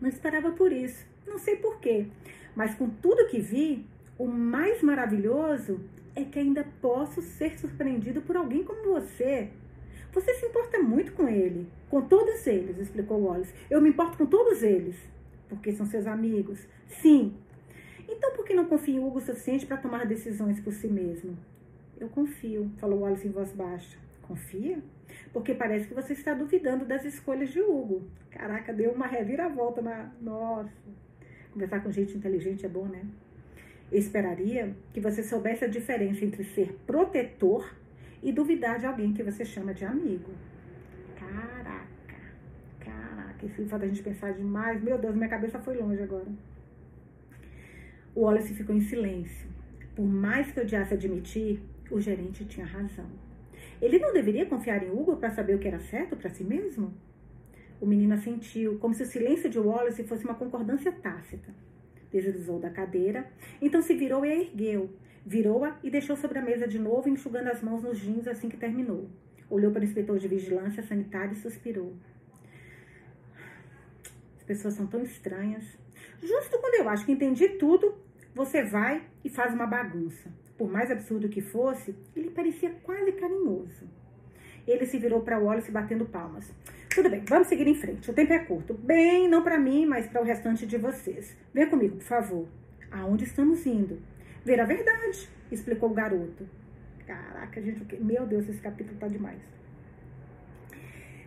[0.00, 1.06] Não esperava por isso.
[1.26, 2.08] Não sei porquê.
[2.56, 3.86] Mas com tudo que vi,
[4.18, 5.80] o mais maravilhoso
[6.14, 9.50] é que ainda posso ser surpreendido por alguém como você.
[10.12, 11.68] Você se importa muito com ele.
[11.88, 13.54] Com todos eles, explicou Wallace.
[13.70, 14.96] Eu me importo com todos eles.
[15.54, 16.66] Porque são seus amigos.
[16.88, 17.34] Sim.
[18.08, 21.36] Então por que não confia em Hugo o suficiente para tomar decisões por si mesmo?
[21.98, 23.96] Eu confio, falou Wallace em voz baixa.
[24.22, 24.82] Confia?
[25.32, 28.02] Porque parece que você está duvidando das escolhas de Hugo.
[28.30, 30.10] Caraca, deu uma reviravolta na.
[30.20, 30.70] Nossa.
[31.52, 33.04] Conversar com gente inteligente é bom, né?
[33.92, 37.74] Eu esperaria que você soubesse a diferença entre ser protetor
[38.22, 40.32] e duvidar de alguém que você chama de amigo.
[41.16, 41.73] Caraca,
[43.44, 44.82] caraca, isso faz a gente pensar demais.
[44.82, 46.26] Meu Deus, minha cabeça foi longe agora.
[48.14, 49.48] O Wallace ficou em silêncio.
[49.94, 53.06] Por mais que eu odiasse admitir, o gerente tinha razão.
[53.80, 56.92] Ele não deveria confiar em Hugo para saber o que era certo para si mesmo?
[57.80, 61.52] O menino assentiu, como se o silêncio de Wallace fosse uma concordância tácita.
[62.10, 63.26] Deslizou da cadeira,
[63.60, 64.90] então se virou e a ergueu.
[65.26, 68.56] Virou-a e deixou sobre a mesa de novo, enxugando as mãos nos jeans assim que
[68.56, 69.08] terminou.
[69.50, 71.94] Olhou para o inspetor de vigilância sanitária e suspirou.
[74.44, 75.64] As pessoas são tão estranhas.
[76.22, 77.94] Justo quando eu acho que entendi tudo,
[78.34, 80.30] você vai e faz uma bagunça.
[80.58, 83.88] Por mais absurdo que fosse, ele parecia quase carinhoso.
[84.66, 86.52] Ele se virou para Wallace batendo palmas.
[86.94, 88.10] Tudo bem, vamos seguir em frente.
[88.10, 88.74] O tempo é curto.
[88.74, 91.34] Bem, não para mim, mas para o restante de vocês.
[91.54, 92.46] Venha comigo, por favor.
[92.90, 93.98] Aonde estamos indo?
[94.44, 96.46] Ver a verdade, explicou o garoto.
[97.06, 99.40] Caraca, gente, meu Deus, esse capítulo tá demais.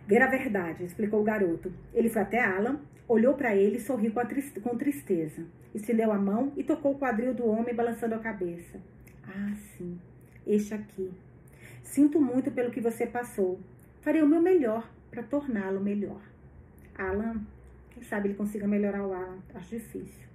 [0.06, 1.72] Ver a verdade, explicou o garoto.
[1.92, 5.44] Ele foi até Alan, olhou para ele e sorriu com, tristeza.
[5.74, 8.78] Estendeu a mão e tocou o quadril do homem, balançando a cabeça.
[9.26, 9.98] Ah, sim,
[10.46, 11.10] este aqui.
[11.82, 13.58] Sinto muito pelo que você passou.
[14.02, 16.20] Farei o meu melhor para torná-lo melhor.
[16.96, 17.40] Alan,
[17.90, 19.38] quem sabe ele consiga melhorar o Alan?
[19.54, 20.28] Acho difícil.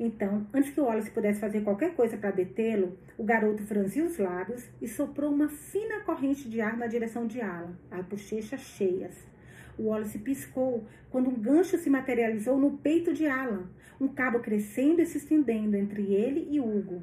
[0.00, 4.18] Então, antes que o Wallace pudesse fazer qualquer coisa para detê-lo, o garoto franziu os
[4.18, 9.31] lábios e soprou uma fina corrente de ar na direção de Alan, as bochechas cheias.
[9.78, 13.68] Wallace piscou quando um gancho se materializou no peito de Alan,
[14.00, 17.02] um cabo crescendo e se estendendo entre ele e Hugo.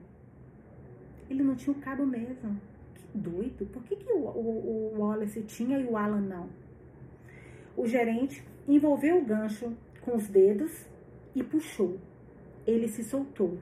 [1.30, 2.60] Ele não tinha o cabo mesmo.
[2.96, 3.66] Que doido.
[3.68, 6.50] Por que, que o, o, o Wallace tinha e o Alan não?
[7.78, 10.86] O gerente envolveu o gancho com os dedos
[11.36, 11.98] e puxou.
[12.66, 13.58] Ele se soltou.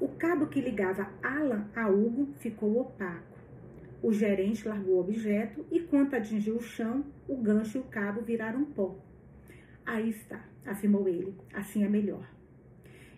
[0.00, 3.27] O cabo que ligava Alan a Hugo ficou opaco.
[4.02, 8.22] O gerente largou o objeto e, quando atingiu o chão, o gancho e o cabo
[8.22, 8.96] viraram pó.
[9.84, 11.34] Aí está, afirmou ele.
[11.52, 12.28] Assim é melhor.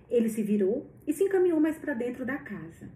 [0.09, 2.89] Ele se virou e se encaminhou mais para dentro da casa.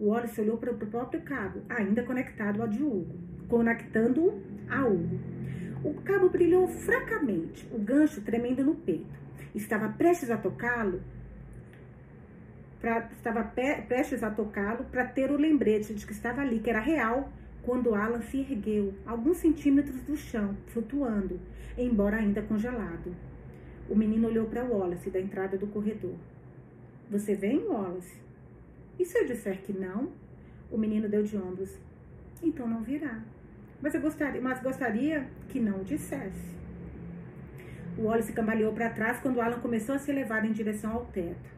[0.00, 5.18] O Wallace olhou para o próprio cabo, ainda conectado ao de Hugo, conectando-o a Hugo.
[5.84, 9.18] O cabo brilhou fracamente, o gancho tremendo no peito.
[9.54, 11.02] Estava prestes a tocá-lo,
[12.80, 16.80] pra, estava prestes a tocá-lo para ter o lembrete de que estava ali, que era
[16.80, 17.30] real,
[17.62, 21.38] quando Alan se ergueu, alguns centímetros do chão, flutuando,
[21.76, 23.14] embora ainda congelado.
[23.88, 26.16] O menino olhou para Wallace da entrada do corredor.
[27.10, 28.16] Você vem, Wallace?
[28.98, 30.10] E se eu disser que não?
[30.70, 31.78] O menino deu de ombros.
[32.42, 33.22] Então não virá.
[33.80, 36.56] Mas eu gostaria, mas gostaria que não dissesse.
[37.96, 41.57] O Wallace cambaleou para trás quando Alan começou a se levar em direção ao teto.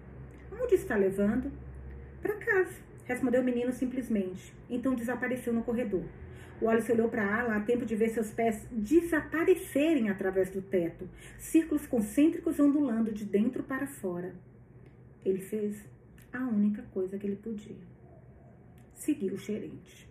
[0.60, 1.50] Onde está levando?
[2.20, 4.54] Para casa, respondeu o menino simplesmente.
[4.68, 6.04] Então desapareceu no corredor.
[6.60, 11.08] O Wallace olhou para Alan a tempo de ver seus pés desaparecerem através do teto,
[11.38, 14.34] círculos concêntricos ondulando de dentro para fora.
[15.24, 15.82] Ele fez
[16.30, 17.76] a única coisa que ele podia.
[18.92, 20.08] Seguiu o gerente.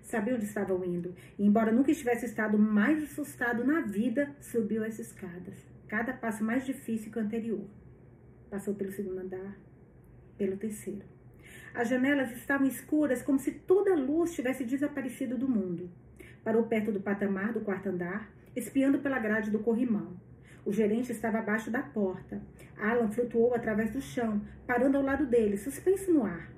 [0.00, 4.98] Sabia onde estavam indo, e embora nunca estivesse estado mais assustado na vida, subiu as
[4.98, 5.56] escadas,
[5.88, 7.64] cada passo mais difícil que o anterior.
[8.50, 9.56] Passou pelo segundo andar,
[10.36, 11.02] pelo terceiro.
[11.74, 15.90] As janelas estavam escuras, como se toda a luz tivesse desaparecido do mundo.
[16.44, 20.16] Parou perto do patamar do quarto andar, espiando pela grade do corrimão.
[20.64, 22.40] O gerente estava abaixo da porta.
[22.78, 26.50] Alan flutuou através do chão, parando ao lado dele, suspenso no ar.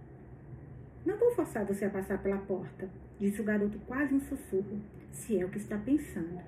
[1.04, 4.80] Não vou forçar você a passar pela porta, disse o garoto quase em sussurro,
[5.12, 6.40] se é o que está pensando.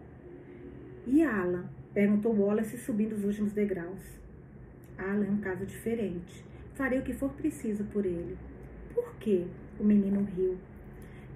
[1.07, 1.65] E Alan?
[1.95, 4.21] perguntou Wallace subindo os últimos degraus.
[4.99, 6.45] Alan é um caso diferente.
[6.79, 8.39] Farei o que for preciso por ele.
[8.95, 9.47] Por quê?
[9.79, 10.57] O menino riu.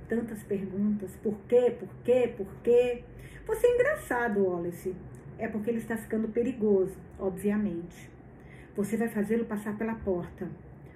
[0.09, 1.17] Tantas perguntas.
[1.17, 1.77] Por quê?
[1.79, 2.33] Por quê?
[2.37, 3.03] Por quê?
[3.47, 4.95] Você é engraçado, Wallace
[5.43, 8.09] é porque ele está ficando perigoso, obviamente.
[8.77, 10.49] Você vai fazê-lo passar pela porta.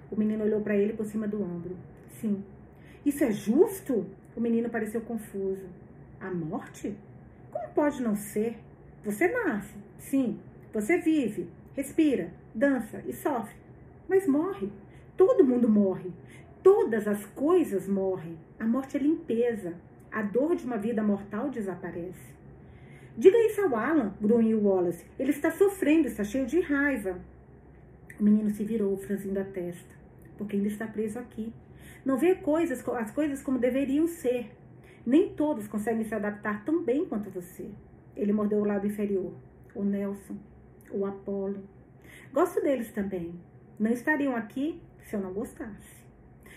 [0.09, 1.75] O menino olhou para ele por cima do ombro.
[2.21, 2.41] Sim.
[3.05, 4.05] Isso é justo?
[4.37, 5.67] O menino pareceu confuso.
[6.21, 6.95] A morte?
[7.51, 8.57] Como pode não ser?
[9.03, 10.39] Você nasce, sim.
[10.73, 13.66] Você vive, respira, dança e sofre.
[14.07, 14.69] Mas morre.
[15.15, 16.11] Todo mundo morre.
[16.63, 18.37] Todas as coisas morrem.
[18.59, 19.73] A morte é limpeza.
[20.11, 22.35] A dor de uma vida mortal desaparece.
[23.17, 25.03] Diga isso ao Alan, grunhiu Wallace.
[25.17, 27.19] Ele está sofrendo, está cheio de raiva.
[28.19, 29.95] O menino se virou, franzindo a testa,
[30.37, 31.51] porque ainda está preso aqui.
[32.05, 34.51] Não vê coisas, as coisas como deveriam ser.
[35.05, 37.71] Nem todos conseguem se adaptar tão bem quanto você.
[38.15, 39.33] Ele mordeu o lábio inferior.
[39.73, 40.37] O Nelson,
[40.91, 41.63] o Apolo.
[42.31, 43.33] Gosto deles também.
[43.79, 45.97] Não estariam aqui se eu não gostasse.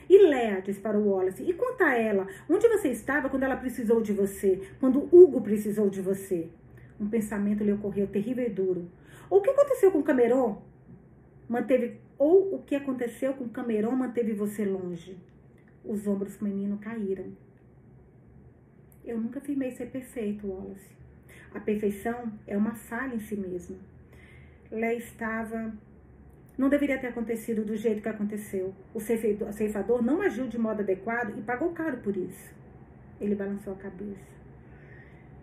[0.08, 2.26] E Léa, disparou Wallace, e quanto a ela?
[2.48, 4.60] Onde você estava quando ela precisou de você?
[4.80, 6.48] Quando Hugo precisou de você?
[6.98, 8.90] Um pensamento lhe ocorreu terrível e duro.
[9.30, 10.60] O que aconteceu com Cameron?
[11.48, 15.16] Manteve ou o que aconteceu com Cameron manteve você longe?
[15.84, 17.32] Os ombros do menino caíram.
[19.04, 20.90] Eu nunca afirmei ser perfeito, Wallace.
[21.54, 23.76] A perfeição é uma falha em si mesma.
[24.70, 25.72] Léa estava
[26.60, 28.74] não deveria ter acontecido do jeito que aconteceu.
[28.92, 32.54] O ceifador não agiu de modo adequado e pagou caro por isso.
[33.18, 34.30] Ele balançou a cabeça.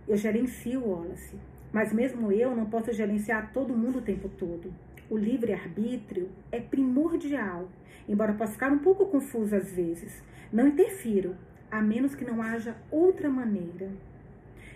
[0.08, 1.36] Eu gerencio Wallace,
[1.74, 4.72] mas mesmo eu não posso gerenciar todo mundo o tempo todo.
[5.10, 7.68] O livre-arbítrio é primordial,
[8.08, 10.22] embora possa ficar um pouco confuso às vezes.
[10.54, 11.36] Não interfiro,
[11.72, 13.90] a menos que não haja outra maneira.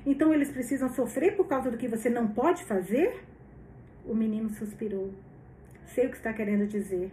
[0.04, 3.24] Então eles precisam sofrer por causa do que você não pode fazer?
[4.04, 5.14] O menino suspirou.
[5.94, 7.12] Sei o que está querendo dizer.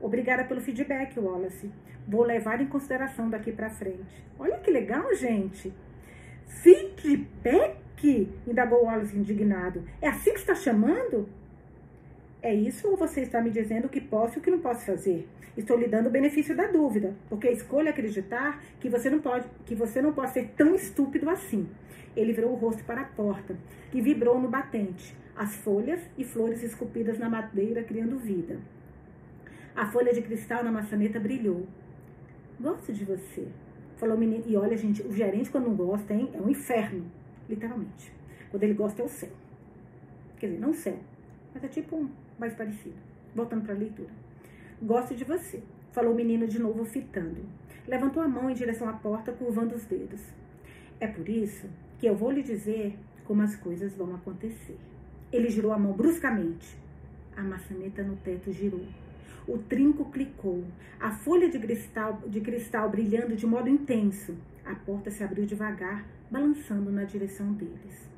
[0.00, 1.70] Obrigada pelo feedback, Wallace.
[2.08, 4.24] Vou levar em consideração daqui para frente.
[4.38, 5.72] Olha que legal, gente.
[6.46, 8.30] Feedback?
[8.46, 9.84] Indagou Wallace indignado.
[10.00, 11.28] É assim que está chamando?
[12.42, 14.84] É isso ou você está me dizendo o que posso e o que não posso
[14.84, 15.28] fazer?
[15.56, 19.74] Estou lhe dando o benefício da dúvida, porque escolho acreditar que você não pode, que
[19.74, 21.68] você não pode ser tão estúpido assim.
[22.16, 23.56] Ele virou o rosto para a porta,
[23.90, 28.58] que vibrou no batente as folhas e flores esculpidas na madeira, criando vida.
[29.74, 31.66] A folha de cristal na maçaneta brilhou.
[32.60, 33.48] Gosto de você,
[33.96, 34.44] falou o menino.
[34.46, 37.04] E olha, gente, o gerente, quando não gosta, hein, é um inferno,
[37.48, 38.12] literalmente.
[38.50, 39.30] Quando ele gosta, é o céu.
[40.38, 40.98] Quer dizer, não céu,
[41.52, 42.96] mas é tipo um mais parecido.
[43.34, 44.10] Voltando para a leitura.
[44.80, 45.60] Gosto de você,
[45.92, 47.44] falou o menino de novo, fitando.
[47.88, 50.20] Levantou a mão em direção à porta, curvando os dedos.
[51.00, 51.68] É por isso
[51.98, 54.78] que eu vou lhe dizer como as coisas vão acontecer.
[55.34, 56.76] Ele girou a mão bruscamente.
[57.36, 58.86] A maçaneta no teto girou.
[59.48, 60.62] O trinco clicou.
[61.00, 64.36] A folha de cristal, de cristal brilhando de modo intenso.
[64.64, 68.08] A porta se abriu devagar, balançando na direção deles.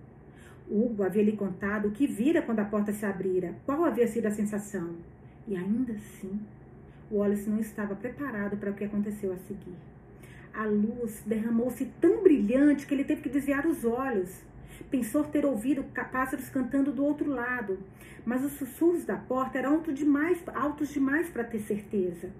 [0.69, 4.27] Hugo havia lhe contado o que vira quando a porta se abrira, qual havia sido
[4.27, 4.97] a sensação.
[5.49, 6.39] E ainda assim,
[7.11, 9.75] Wallace não estava preparado para o que aconteceu a seguir.
[10.53, 14.45] A luz derramou-se tão brilhante que ele teve que desviar os olhos.
[14.85, 17.79] Pensou ter ouvido pássaros cantando do outro lado,
[18.25, 22.31] mas os sussurros da porta eram altos demais, altos demais para ter certeza.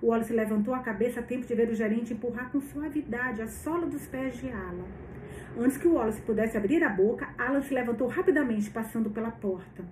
[0.00, 3.48] O Wallace levantou a cabeça a tempo de ver o gerente empurrar com suavidade a
[3.48, 4.86] sola dos pés de Alan.
[5.58, 9.84] Antes que o Wallace pudesse abrir a boca, Alan se levantou rapidamente, passando pela porta.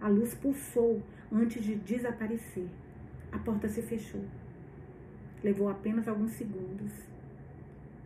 [0.00, 1.02] A luz pulsou
[1.32, 2.66] antes de desaparecer.
[3.32, 4.24] A porta se fechou.
[5.42, 7.09] Levou apenas alguns segundos.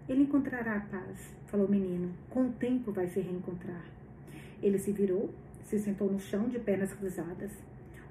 [0.08, 2.12] Ele encontrará a paz, falou o menino.
[2.28, 3.84] Com o tempo vai se reencontrar.
[4.62, 5.32] Ele se virou,
[5.64, 7.50] se sentou no chão de pernas cruzadas.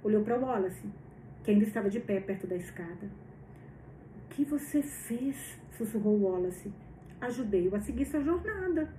[0.03, 0.87] Olhou para Wallace,
[1.43, 3.09] que ainda estava de pé perto da escada.
[4.25, 5.59] O que você fez?
[5.77, 6.71] sussurrou Wallace.
[7.21, 8.91] Ajudei-o a seguir sua jornada,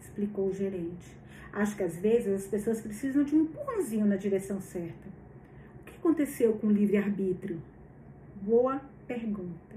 [0.00, 1.16] explicou o gerente.
[1.52, 5.08] Acho que às vezes as pessoas precisam de um empurrãozinho na direção certa.
[5.80, 7.60] O que aconteceu com o livre-arbítrio?
[8.40, 9.76] Boa pergunta.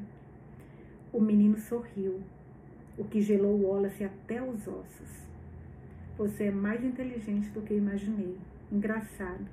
[1.12, 2.22] O menino sorriu,
[2.98, 5.26] o que gelou Wallace até os ossos.
[6.18, 8.38] Você é mais inteligente do que imaginei.
[8.72, 9.46] Engraçado.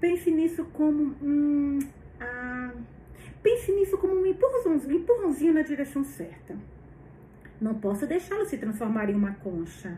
[0.00, 1.78] Pense nisso como um.
[2.20, 2.72] Ah,
[3.42, 6.56] pense nisso como um empurrãozinho, empurrãozinho na direção certa.
[7.60, 9.96] Não posso deixá-lo se transformar em uma concha.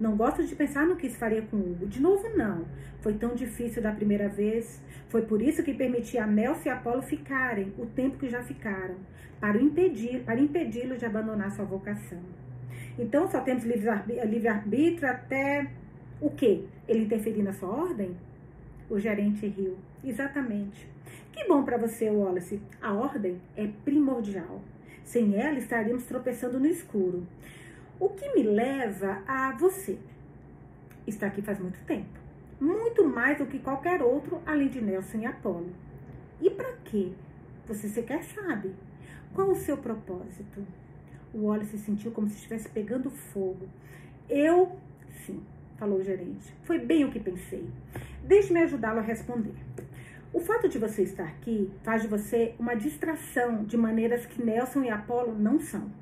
[0.00, 1.86] Não gosto de pensar no que isso faria com Hugo.
[1.86, 2.64] De novo, não.
[3.02, 4.80] Foi tão difícil da primeira vez.
[5.10, 8.96] Foi por isso que permiti a Nelson e Apolo ficarem o tempo que já ficaram,
[9.38, 12.20] para impedir, para impedi-lo de abandonar sua vocação.
[12.98, 15.70] Então, só temos livre-arbítrio até
[16.18, 16.64] o quê?
[16.88, 18.16] Ele interferir na sua ordem?
[18.88, 19.76] O gerente riu.
[20.02, 20.88] Exatamente.
[21.30, 22.60] Que bom para você, Wallace.
[22.80, 24.62] A ordem é primordial.
[25.04, 27.26] Sem ela, estaríamos tropeçando no escuro.
[28.00, 29.98] O que me leva a você.
[31.06, 32.18] Está aqui faz muito tempo.
[32.58, 35.70] Muito mais do que qualquer outro, além de Nelson e Apolo.
[36.40, 37.12] E para quê?
[37.68, 38.74] Você sequer sabe.
[39.34, 40.66] Qual o seu propósito?
[41.34, 43.68] O Wallace se sentiu como se estivesse pegando fogo.
[44.30, 44.78] Eu,
[45.26, 45.42] sim,
[45.76, 46.54] falou o gerente.
[46.62, 47.68] Foi bem o que pensei.
[48.24, 49.54] Deixe-me ajudá-lo a responder.
[50.32, 54.84] O fato de você estar aqui faz de você uma distração de maneiras que Nelson
[54.84, 56.00] e Apolo não são.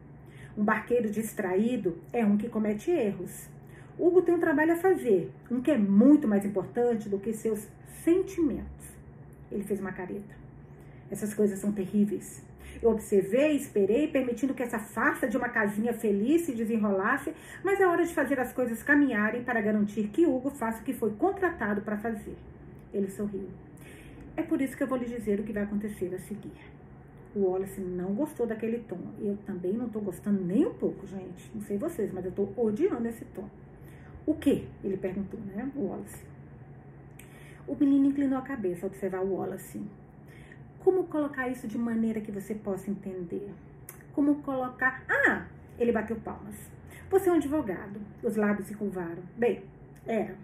[0.59, 3.49] Um barqueiro distraído é um que comete erros.
[3.97, 7.69] Hugo tem um trabalho a fazer, um que é muito mais importante do que seus
[8.03, 8.89] sentimentos.
[9.53, 10.35] Ele fez uma careta.
[11.09, 12.43] Essas coisas são terríveis.
[12.83, 17.87] Eu observei, esperei, permitindo que essa farsa de uma casinha feliz se desenrolasse, mas é
[17.87, 21.83] hora de fazer as coisas caminharem para garantir que Hugo faça o que foi contratado
[21.83, 22.37] para fazer.
[22.93, 23.49] Ele sorriu.
[24.37, 26.78] É por isso que eu vou lhe dizer o que vai acontecer a seguir.
[27.35, 28.99] O Wallace não gostou daquele tom.
[29.19, 31.51] Eu também não estou gostando nem um pouco, gente.
[31.55, 33.49] Não sei vocês, mas eu estou odiando esse tom.
[34.27, 34.67] O que?
[34.83, 35.71] Ele perguntou, né?
[35.75, 36.25] O Wallace.
[37.67, 39.81] O menino inclinou a cabeça ao observar o Wallace.
[40.83, 43.53] Como colocar isso de maneira que você possa entender?
[44.13, 45.05] Como colocar.
[45.09, 45.47] Ah!
[45.79, 46.57] Ele bateu palmas.
[47.11, 48.01] Você é um advogado.
[48.23, 49.23] Os lábios se curvaram.
[49.37, 49.63] Bem,
[50.07, 50.35] era.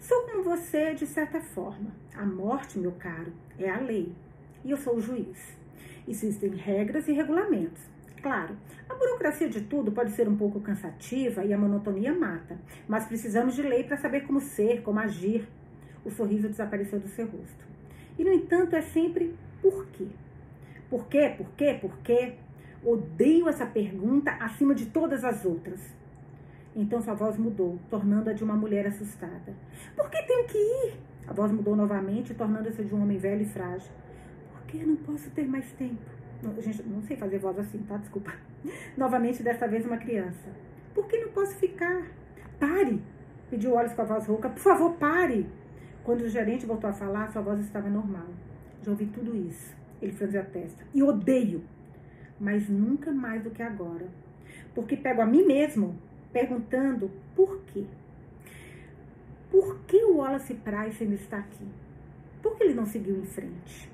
[0.00, 1.90] Sou como você de certa forma.
[2.14, 4.12] A morte, meu caro, é a lei.
[4.64, 5.56] E eu sou o juiz.
[6.08, 7.82] Existem regras e regulamentos.
[8.22, 8.56] Claro,
[8.88, 13.54] a burocracia de tudo pode ser um pouco cansativa e a monotonia mata, mas precisamos
[13.54, 15.46] de lei para saber como ser, como agir.
[16.04, 17.66] O sorriso desapareceu do seu rosto.
[18.18, 20.06] E, no entanto, é sempre por quê?
[20.88, 21.34] Por quê?
[21.36, 21.78] Por quê?
[21.80, 22.34] Por quê?
[22.82, 25.80] Odeio essa pergunta acima de todas as outras.
[26.74, 29.52] Então sua voz mudou, tornando-a de uma mulher assustada.
[29.94, 30.94] Por que tenho que ir?
[31.26, 33.90] A voz mudou novamente, tornando-se de um homem velho e frágil.
[34.68, 35.98] Que não posso ter mais tempo?
[36.42, 37.96] Não, gente, não sei fazer voz assim, tá?
[37.96, 38.32] Desculpa.
[38.96, 40.48] Novamente, desta vez, uma criança.
[40.94, 42.06] Por que não posso ficar?
[42.60, 43.02] Pare!
[43.50, 44.48] Pediu olhos com a voz rouca.
[44.48, 45.48] Por favor, pare!
[46.04, 48.28] Quando o gerente voltou a falar, sua voz estava normal.
[48.82, 49.74] Já ouvi tudo isso.
[50.00, 50.84] Ele franziu a testa.
[50.94, 51.64] E odeio.
[52.38, 54.06] Mas nunca mais do que agora.
[54.74, 55.98] Porque pego a mim mesmo
[56.32, 57.84] perguntando por quê.
[59.50, 61.66] Por que o Wallace Price ainda está aqui?
[62.42, 63.90] Por que ele não seguiu em frente?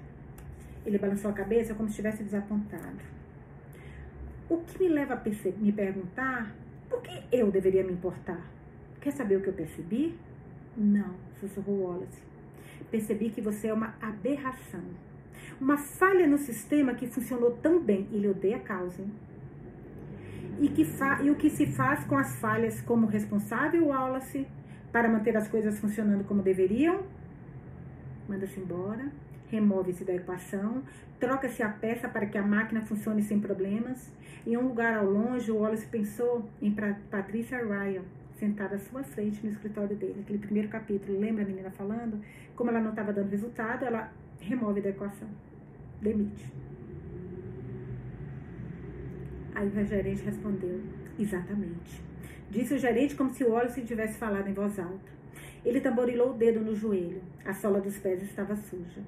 [0.85, 2.99] Ele balançou a cabeça como se estivesse desapontado.
[4.49, 5.23] O que me leva a
[5.59, 6.55] me perguntar
[6.89, 8.41] por que eu deveria me importar?
[9.01, 10.15] Quer saber o que eu percebi?
[10.77, 12.23] Não, sussurrou Wallace.
[12.91, 14.85] Percebi que você é uma aberração.
[15.61, 18.09] Uma falha no sistema que funcionou tão bem.
[18.13, 19.03] Ele odeia a causa.
[19.03, 19.13] Hein?
[20.61, 20.87] E, que
[21.23, 24.47] e o que se faz com as falhas como responsável, Wallace,
[24.93, 27.03] para manter as coisas funcionando como deveriam?
[28.29, 29.11] Manda-se embora,
[29.55, 30.83] remove-se da equação,
[31.21, 34.13] troca-se a peça para que a máquina funcione sem problemas.
[34.47, 36.75] Em um lugar ao longe, Wallace pensou em
[37.11, 38.03] Patrícia Ryan,
[38.37, 40.21] sentada à sua frente no escritório dele.
[40.21, 42.21] Aquele primeiro capítulo, lembra a menina falando?
[42.57, 45.29] Como ela não estava dando resultado, ela remove da equação,
[46.03, 46.53] demite.
[49.55, 50.81] Aí o gerente respondeu:
[51.19, 52.03] Exatamente.
[52.51, 55.15] Disse o gerente como se o Wallace tivesse falado em voz alta.
[55.65, 57.23] Ele tamborilou o dedo no joelho.
[57.45, 59.01] A sola dos pés estava suja.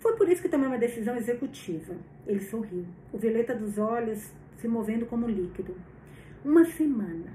[0.00, 1.94] Foi por isso que tomei uma decisão executiva.
[2.26, 5.74] Ele sorriu, o violeta dos olhos se movendo como líquido.
[6.44, 7.32] Uma semana.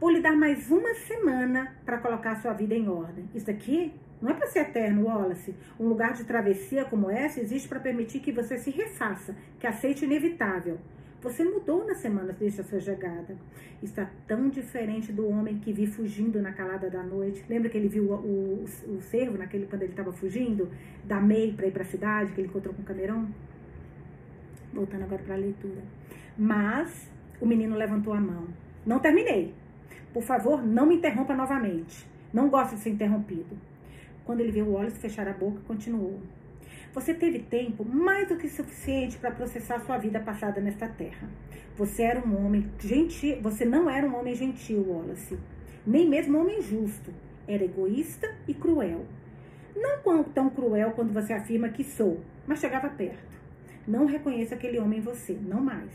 [0.00, 3.28] Vou lhe dar mais uma semana para colocar sua vida em ordem.
[3.34, 5.54] Isso aqui não é para ser eterno, Wallace.
[5.78, 10.04] Um lugar de travessia como essa existe para permitir que você se refaça, que aceite
[10.04, 10.78] o inevitável.
[11.22, 13.36] Você mudou nas semanas desde a sua chegada.
[13.80, 17.44] Está tão diferente do homem que vi fugindo na calada da noite.
[17.48, 20.68] Lembra que ele viu o, o, o cervo naquele, quando ele estava fugindo
[21.04, 23.28] da MEI para ir para a cidade, que ele encontrou com o Camerão?
[24.72, 25.80] Voltando agora para a leitura.
[26.36, 27.08] Mas
[27.40, 28.48] o menino levantou a mão.
[28.84, 29.54] Não terminei.
[30.12, 32.04] Por favor, não me interrompa novamente.
[32.32, 33.56] Não gosto de ser interrompido.
[34.24, 36.20] Quando ele viu o Wallace fechar a boca, continuou.
[36.94, 41.26] Você teve tempo mais do que suficiente para processar sua vida passada nesta terra.
[41.74, 45.38] Você era um homem gentil, você não era um homem gentil, Wallace,
[45.86, 47.10] nem mesmo um homem justo.
[47.48, 49.06] Era egoísta e cruel.
[49.74, 53.40] Não tão cruel quando você afirma que sou, mas chegava perto.
[53.88, 55.90] Não reconheço aquele homem em você, não mais.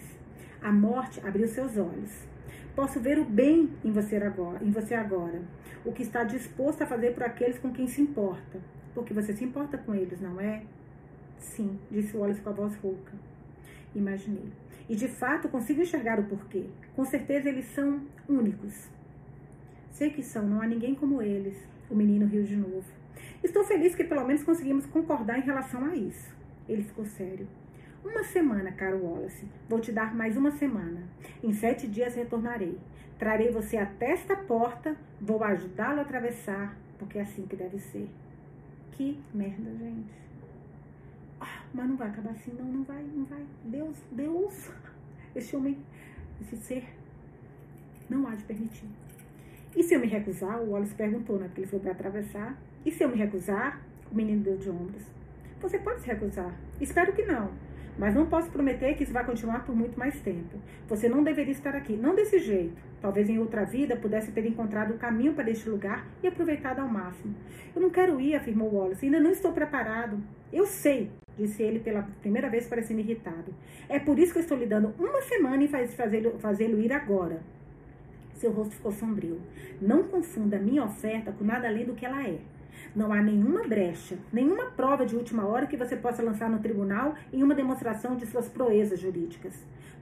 [0.60, 2.28] A morte abriu seus olhos.
[2.76, 5.42] Posso ver o bem em você agora, em você agora,
[5.86, 8.60] o que está disposto a fazer por aqueles com quem se importa,
[8.96, 10.64] porque você se importa com eles, não é?
[11.40, 13.14] Sim, disse Wallace com a voz rouca.
[13.96, 14.52] Imaginei.
[14.90, 16.66] E de fato consigo enxergar o porquê.
[16.96, 18.90] Com certeza eles são únicos.
[19.92, 21.58] Sei que são, não há ninguém como eles.
[21.90, 22.86] O menino riu de novo.
[23.44, 26.36] Estou feliz que pelo menos conseguimos concordar em relação a isso.
[26.68, 27.48] Ele ficou sério.
[28.04, 29.48] Uma semana, caro Wallace.
[29.68, 31.04] Vou te dar mais uma semana.
[31.44, 32.78] Em sete dias retornarei.
[33.18, 34.96] Trarei você até esta porta.
[35.20, 38.08] Vou ajudá-lo a atravessar, porque é assim que deve ser.
[38.92, 40.27] Que merda, gente.
[41.40, 43.46] Ah, mas não vai acabar assim, não, não vai, não vai.
[43.66, 44.72] Deus, Deus,
[45.36, 45.78] esse homem,
[46.42, 46.84] esse ser,
[48.10, 48.88] não há de permitir.
[49.76, 50.60] E se eu me recusar?
[50.62, 51.46] O Wallace perguntou, né?
[51.46, 52.58] Porque ele foi para atravessar.
[52.86, 53.82] E se eu me recusar?
[54.12, 55.04] O menino deu de ombros.
[55.62, 56.52] Você pode se recusar.
[56.80, 57.52] Espero que não.
[57.98, 60.58] Mas não posso prometer que isso vai continuar por muito mais tempo.
[60.88, 62.76] Você não deveria estar aqui, não desse jeito.
[63.02, 66.88] Talvez em outra vida pudesse ter encontrado o caminho para este lugar e aproveitado ao
[66.88, 67.36] máximo.
[67.76, 69.06] Eu não quero ir, afirmou Wallace.
[69.06, 70.20] Ainda não estou preparado.
[70.54, 73.54] Eu sei, disse ele pela primeira vez parecendo irritado.
[73.88, 77.42] É por isso que eu estou lhe dando uma semana e fazê-lo fazê ir agora.
[78.34, 79.40] Seu rosto ficou sombrio.
[79.82, 82.40] Não confunda minha oferta com nada além do que ela é.
[82.96, 87.16] Não há nenhuma brecha, nenhuma prova de última hora que você possa lançar no tribunal
[87.32, 89.54] em uma demonstração de suas proezas jurídicas.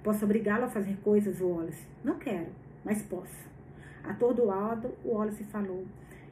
[0.03, 1.85] Posso obrigá-lo a fazer coisas, Wallace?
[2.03, 2.47] Não quero,
[2.83, 3.45] mas posso.
[4.03, 5.85] Atordoado, Wallace falou.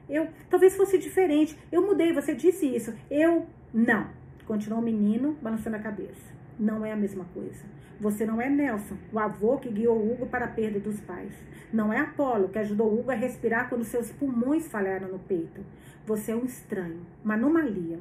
[0.08, 1.58] Eu, talvez fosse diferente.
[1.72, 2.94] Eu mudei, você disse isso.
[3.10, 4.08] Eu, não.
[4.46, 6.34] Continuou o menino, balançando a cabeça.
[6.60, 7.64] Não é a mesma coisa.
[8.00, 11.32] Você não é Nelson, o avô que guiou Hugo para a perda dos pais.
[11.72, 15.62] Não é Apolo, que ajudou Hugo a respirar quando seus pulmões falharam no peito.
[16.06, 18.00] Você é um estranho, uma anomalia.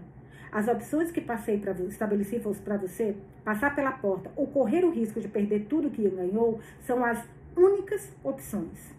[0.51, 5.21] As opções que passei para estabeleci para você, passar pela porta ou correr o risco
[5.21, 7.25] de perder tudo que ganhou, são as
[7.57, 8.93] únicas opções.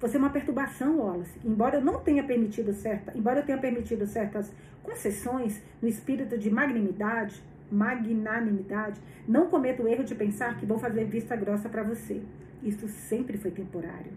[0.00, 1.38] Você é uma perturbação, Wallace.
[1.44, 4.52] Embora eu não tenha permitido certa, embora eu tenha permitido certas
[4.82, 11.04] concessões no espírito de magnanimidade, magnanimidade, não cometo o erro de pensar que vou fazer
[11.04, 12.22] vista grossa para você.
[12.62, 14.12] Isso sempre foi temporário.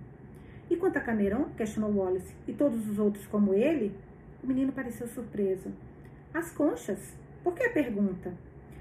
[0.70, 3.96] E quanto a Cameron, questionou Wallace, e todos os outros como ele?
[4.44, 5.72] O menino pareceu surpreso.
[6.34, 7.16] As conchas?
[7.44, 8.34] Por que a pergunta?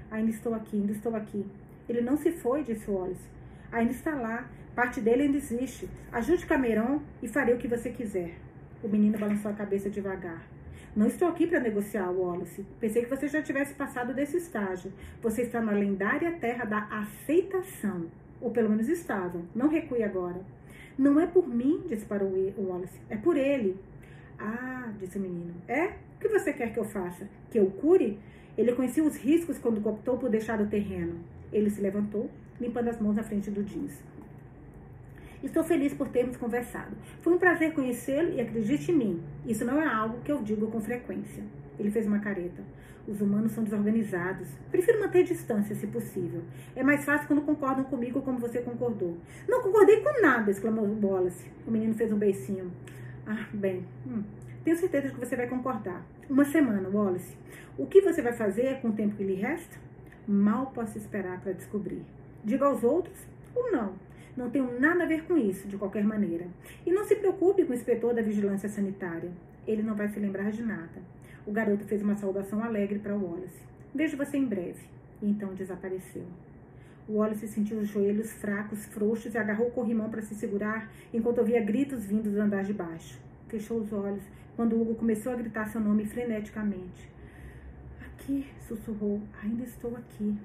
[0.09, 1.45] Ainda estou aqui, ainda estou aqui.
[1.87, 3.29] Ele não se foi, disse Wallace.
[3.71, 5.87] Ainda está lá, Parte dele ainda existe.
[6.11, 8.33] Ajude Cameron e farei o que você quiser.
[8.83, 10.41] O menino balançou a cabeça devagar.
[10.95, 12.63] Não estou aqui para negociar, Wallace.
[12.79, 14.93] Pensei que você já tivesse passado desse estágio.
[15.23, 18.05] Você está na lendária terra da aceitação.
[18.39, 19.41] Ou pelo menos estava.
[19.55, 20.39] Não recue agora.
[20.95, 21.81] Não é por mim,
[22.57, 22.99] o Wallace.
[23.09, 23.75] É por ele.
[24.37, 25.55] Ah, disse o menino.
[25.67, 25.87] É?
[25.87, 27.27] O que você quer que eu faça?
[27.49, 28.19] Que eu cure?
[28.55, 31.15] Ele conhecia os riscos quando optou por deixar o terreno.
[31.51, 32.29] Ele se levantou,
[32.61, 33.99] limpando as mãos na frente do jeans.
[35.43, 36.95] Estou feliz por termos conversado.
[37.21, 39.23] Foi um prazer conhecê-lo e acredite em mim.
[39.45, 41.43] Isso não é algo que eu digo com frequência.
[41.77, 42.63] Ele fez uma careta.
[43.05, 44.47] Os humanos são desorganizados.
[44.71, 46.41] Prefiro manter distância, se possível.
[46.73, 49.17] É mais fácil quando concordam comigo como você concordou.
[49.45, 51.51] Não concordei com nada, exclamou Wallace.
[51.67, 52.71] O menino fez um beicinho.
[53.27, 53.85] Ah, bem.
[54.07, 54.23] Hum,
[54.63, 56.05] tenho certeza de que você vai concordar.
[56.29, 57.35] Uma semana, Wallace.
[57.77, 59.77] O que você vai fazer com o tempo que lhe resta?
[60.25, 62.01] Mal posso esperar para descobrir.
[62.45, 63.93] Diga aos outros ou não.
[64.35, 66.47] Não tenho nada a ver com isso, de qualquer maneira.
[66.85, 69.31] E não se preocupe com o inspetor da vigilância sanitária.
[69.67, 71.01] Ele não vai se lembrar de nada.
[71.45, 73.61] O garoto fez uma saudação alegre para Wallace.
[73.93, 74.81] Vejo você em breve.
[75.21, 76.25] E então desapareceu.
[77.07, 81.61] Wallace sentiu os joelhos fracos, frouxos e agarrou o corrimão para se segurar enquanto ouvia
[81.61, 83.19] gritos vindos do andar de baixo.
[83.49, 84.23] Fechou os olhos
[84.55, 87.09] quando Hugo começou a gritar seu nome freneticamente.
[88.01, 89.21] Aqui, sussurrou.
[89.43, 90.37] Ainda estou aqui.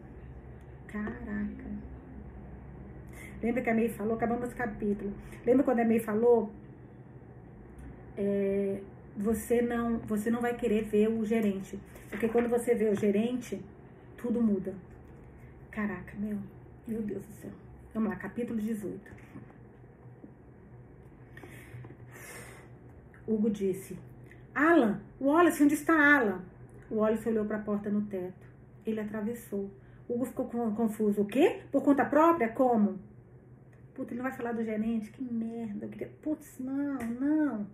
[0.86, 1.97] Caraca.
[3.42, 4.14] Lembra que a May falou?
[4.14, 5.12] Acabamos o capítulo.
[5.46, 6.50] Lembra quando a May falou?
[8.16, 8.80] É,
[9.16, 11.78] você não, você não vai querer ver o gerente.
[12.10, 13.60] Porque quando você vê o gerente,
[14.16, 14.74] tudo muda.
[15.70, 16.38] Caraca, meu,
[16.86, 17.50] meu Deus do céu.
[17.94, 19.00] Vamos lá, capítulo 18.
[23.26, 23.96] Hugo disse:
[24.54, 26.42] Alan, Wallace, onde está Alan?
[26.90, 28.48] O Wallace olhou para a porta no teto.
[28.84, 29.70] Ele atravessou.
[30.08, 31.22] Hugo ficou confuso.
[31.22, 31.60] O quê?
[31.70, 32.48] Por conta própria?
[32.48, 32.98] Como?
[33.98, 35.10] Putz, ele não vai falar do gerente?
[35.10, 35.86] Que merda.
[35.86, 36.08] Eu queria...
[36.22, 37.66] Putz, não, não.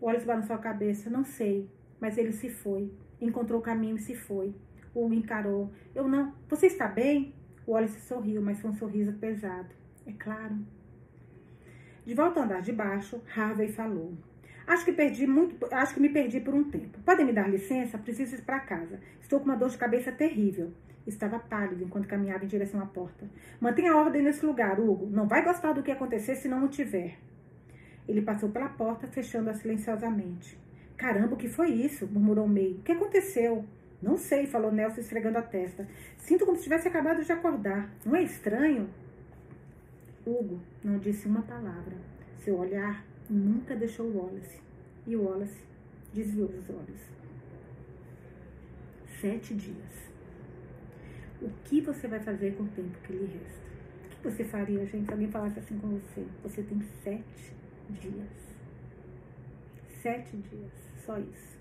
[0.00, 1.10] O Wallace balançou a cabeça.
[1.10, 1.68] Não sei.
[2.00, 2.90] Mas ele se foi.
[3.20, 4.54] Encontrou o caminho e se foi.
[4.94, 5.70] O encarou.
[5.94, 6.34] Eu não.
[6.48, 7.34] Você está bem?
[7.66, 9.68] O Wallace sorriu, mas foi um sorriso pesado.
[10.06, 10.58] É claro.
[12.06, 14.14] De volta ao andar de baixo, Harvey falou.
[14.66, 16.98] Acho que perdi muito, acho que me perdi por um tempo.
[17.00, 17.98] Podem me dar licença?
[17.98, 19.00] Preciso ir para casa.
[19.20, 20.72] Estou com uma dor de cabeça terrível.
[21.10, 23.28] Estava pálido enquanto caminhava em direção à porta.
[23.60, 25.06] Mantenha a ordem nesse lugar, Hugo.
[25.10, 27.18] Não vai gostar do que acontecer se não o tiver.
[28.08, 30.56] Ele passou pela porta, fechando-a silenciosamente.
[30.96, 32.06] Caramba, o que foi isso?
[32.06, 32.76] murmurou May.
[32.78, 33.64] O que aconteceu?
[34.00, 35.86] Não sei, falou Nelson, esfregando a testa.
[36.16, 37.90] Sinto como se tivesse acabado de acordar.
[38.06, 38.88] Não é estranho?
[40.24, 41.96] Hugo não disse uma palavra.
[42.38, 44.60] Seu olhar nunca deixou Wallace.
[45.06, 45.60] E Wallace
[46.14, 47.00] desviou os olhos.
[49.20, 50.09] Sete dias.
[51.42, 53.64] O que você vai fazer com o tempo que lhe resta?
[54.04, 56.26] O que você faria, gente, se alguém falasse assim com você?
[56.42, 57.54] Você tem sete
[57.88, 58.56] dias.
[60.02, 60.72] Sete dias.
[61.04, 61.58] Só isso.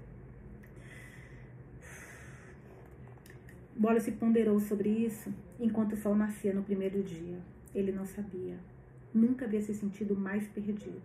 [3.73, 7.37] Bola se ponderou sobre isso enquanto o sol nascia no primeiro dia.
[7.73, 8.57] Ele não sabia.
[9.13, 11.01] Nunca havia se sentido mais perdido.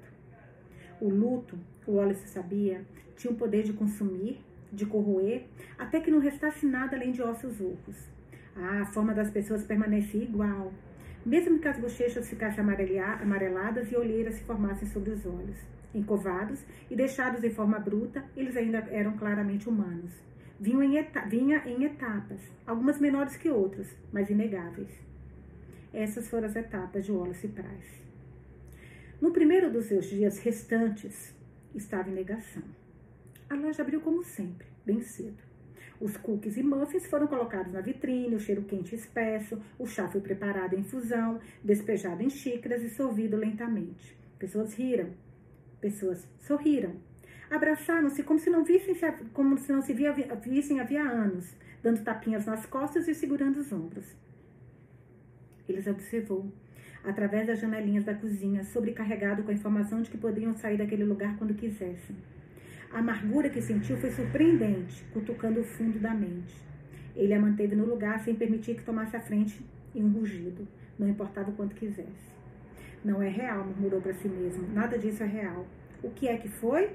[1.00, 1.56] O luto,
[1.86, 2.84] o Wallace sabia,
[3.16, 4.40] tinha o poder de consumir,
[4.72, 5.44] de corroer,
[5.78, 8.13] até que não restasse nada além de ossos ocos.
[8.56, 10.72] A forma das pessoas permanecia igual,
[11.26, 15.58] mesmo que as bochechas ficassem amareladas e olheiras se formassem sobre os olhos.
[15.94, 20.12] Encovados e deixados em forma bruta, eles ainda eram claramente humanos.
[20.60, 20.76] Em
[21.28, 24.90] vinha em etapas, algumas menores que outras, mas inegáveis.
[25.92, 28.02] Essas foram as etapas de Wallace Price.
[29.20, 31.34] No primeiro dos seus dias restantes,
[31.74, 32.62] estava em negação.
[33.48, 35.53] A loja abriu como sempre, bem cedo.
[36.00, 40.20] Os cookies e muffins foram colocados na vitrine, o cheiro quente espesso, o chá foi
[40.20, 44.16] preparado em infusão, despejado em xícaras e sorvido lentamente.
[44.38, 45.10] Pessoas riram,
[45.80, 46.96] pessoas sorriram.
[47.50, 48.96] Abraçaram-se como se não vissem,
[49.32, 53.72] como se não se via, vissem havia anos, dando tapinhas nas costas e segurando os
[53.72, 54.16] ombros.
[55.68, 56.50] Eles observou,
[57.04, 61.36] através das janelinhas da cozinha, sobrecarregado com a informação de que poderiam sair daquele lugar
[61.38, 62.16] quando quisessem.
[62.94, 66.54] A amargura que sentiu foi surpreendente, cutucando o fundo da mente.
[67.16, 69.60] Ele a manteve no lugar sem permitir que tomasse a frente
[69.92, 70.64] em um rugido,
[70.96, 72.32] não importava o quanto quisesse.
[73.04, 74.72] Não é real, murmurou para si mesmo.
[74.72, 75.66] Nada disso é real.
[76.04, 76.88] O que é que foi?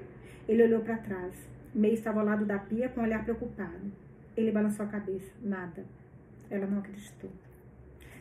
[0.48, 1.34] Ele olhou para trás.
[1.74, 3.92] May estava ao lado da pia com um olhar preocupado.
[4.34, 5.30] Ele balançou a cabeça.
[5.42, 5.84] Nada.
[6.48, 7.30] Ela não acreditou.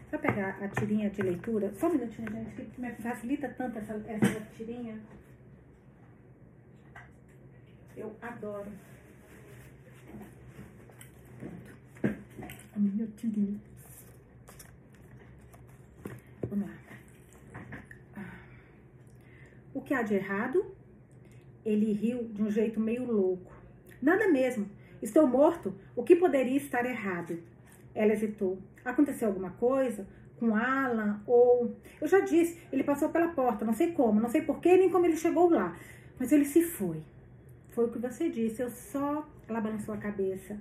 [0.10, 1.72] Só pegar a tirinha de leitura.
[1.76, 5.00] Só um minutinho, gente, que me facilita tanto essa, essa tirinha.
[8.00, 8.72] Eu adoro.
[12.00, 12.18] Pronto.
[12.74, 13.60] A minha tirinha.
[16.50, 16.76] Vamos lá.
[18.16, 18.40] Ah.
[19.74, 20.66] O que há de errado?
[21.66, 23.52] Ele riu de um jeito meio louco.
[24.02, 24.70] Nada mesmo.
[25.02, 25.76] Estou morto.
[25.94, 27.38] O que poderia estar errado?
[27.94, 28.60] Ela hesitou.
[28.86, 30.08] Aconteceu alguma coisa?
[30.40, 31.22] Com Alan?
[31.28, 31.76] Ou.
[32.00, 35.06] Eu já disse, ele passou pela porta, não sei como, não sei porquê, nem como
[35.06, 35.78] ele chegou lá.
[36.18, 37.04] Mas ele se foi.
[37.80, 39.26] Foi o que você disse, eu só.
[39.48, 40.58] Ela balançou a cabeça.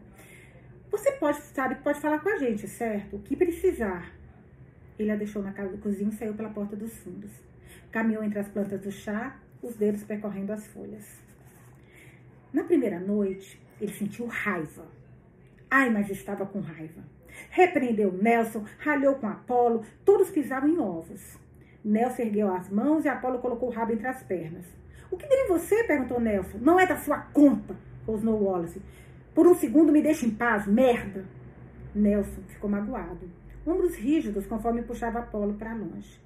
[0.89, 3.17] Você pode, sabe, pode falar com a gente, certo?
[3.17, 4.13] O que precisar.
[4.97, 7.33] Ele a deixou na casa do cozinho e saiu pela porta dos fundos.
[7.91, 11.21] Caminhou entre as plantas do chá, os dedos percorrendo as folhas.
[12.53, 14.87] Na primeira noite, ele sentiu raiva.
[15.69, 17.03] Ai, mas estava com raiva.
[17.51, 21.37] Repreendeu Nelson, ralhou com Apolo, todos pisavam em ovos.
[21.85, 24.79] Nelson ergueu as mãos e Apolo colocou o rabo entre as pernas.
[25.11, 25.85] O que deu em você?
[25.85, 26.59] perguntou Nelson.
[26.61, 28.83] Não é da sua conta, rosnou Wallace.
[29.35, 31.25] Por um segundo me deixa em paz, merda.
[31.95, 33.31] Nelson ficou magoado.
[33.67, 36.21] Ombros rígidos conforme puxava Apolo para longe.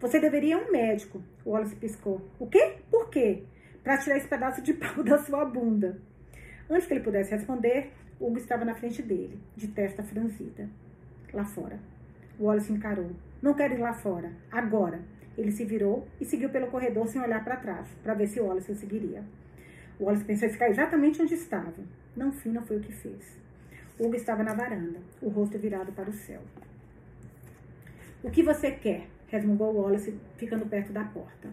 [0.00, 2.20] Você deveria um médico, Wallace piscou.
[2.38, 2.76] O quê?
[2.90, 3.42] Por quê?
[3.82, 6.00] Para tirar esse pedaço de pau da sua bunda.
[6.70, 10.68] Antes que ele pudesse responder, Hugo estava na frente dele, de testa franzida.
[11.32, 11.78] Lá fora.
[12.38, 13.10] Wallace encarou.
[13.40, 14.32] Não quero ir lá fora.
[14.50, 15.00] Agora.
[15.38, 18.72] Ele se virou e seguiu pelo corredor sem olhar para trás, para ver se Wallace
[18.72, 19.22] o seguiria.
[20.00, 21.72] Wallace pensou em ficar exatamente onde estava.
[22.16, 23.38] Não fim, não foi o que fez.
[24.00, 26.40] Hugo estava na varanda, o rosto virado para o céu.
[28.20, 29.06] O que você quer?
[29.28, 31.48] resmungou Wallace, ficando perto da porta.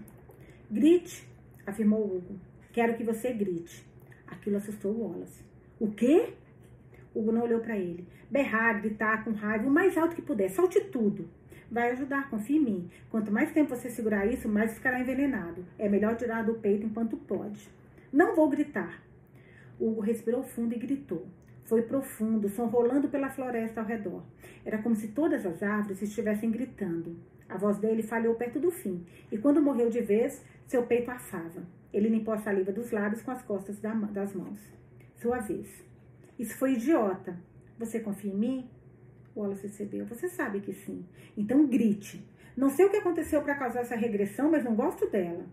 [0.71, 1.27] Grite,
[1.67, 2.39] afirmou Hugo.
[2.73, 3.86] Quero que você grite.
[4.25, 5.43] Aquilo assustou Wallace.
[5.79, 6.33] O quê?
[7.13, 8.07] Hugo não olhou para ele.
[8.31, 10.49] Berrar, gritar com raiva, o mais alto que puder.
[10.49, 11.29] Salte tudo.
[11.72, 12.89] Vai ajudar, confia em mim.
[13.09, 15.66] Quanto mais tempo você segurar isso, mais ficará envenenado.
[15.78, 17.70] É melhor tirar do peito enquanto pode.
[18.11, 19.01] Não vou gritar.
[19.80, 21.28] Hugo respirou fundo e gritou.
[21.66, 24.24] Foi profundo, som rolando pela floresta ao redor.
[24.63, 27.18] Era como se todas as árvores estivessem gritando.
[27.49, 31.63] A voz dele falhou perto do fim, e quando morreu de vez, seu peito assava.
[31.91, 34.59] Ele limpou a saliva dos lábios com as costas das mãos.
[35.16, 35.68] Sua vez.
[36.38, 37.38] Isso foi idiota.
[37.80, 38.70] Você confia em mim?
[39.36, 40.05] Wallace recebeu.
[40.05, 41.05] Você sabe que sim.
[41.38, 42.23] Então grite.
[42.55, 45.45] Não sei o que aconteceu para causar essa regressão, mas não gosto dela.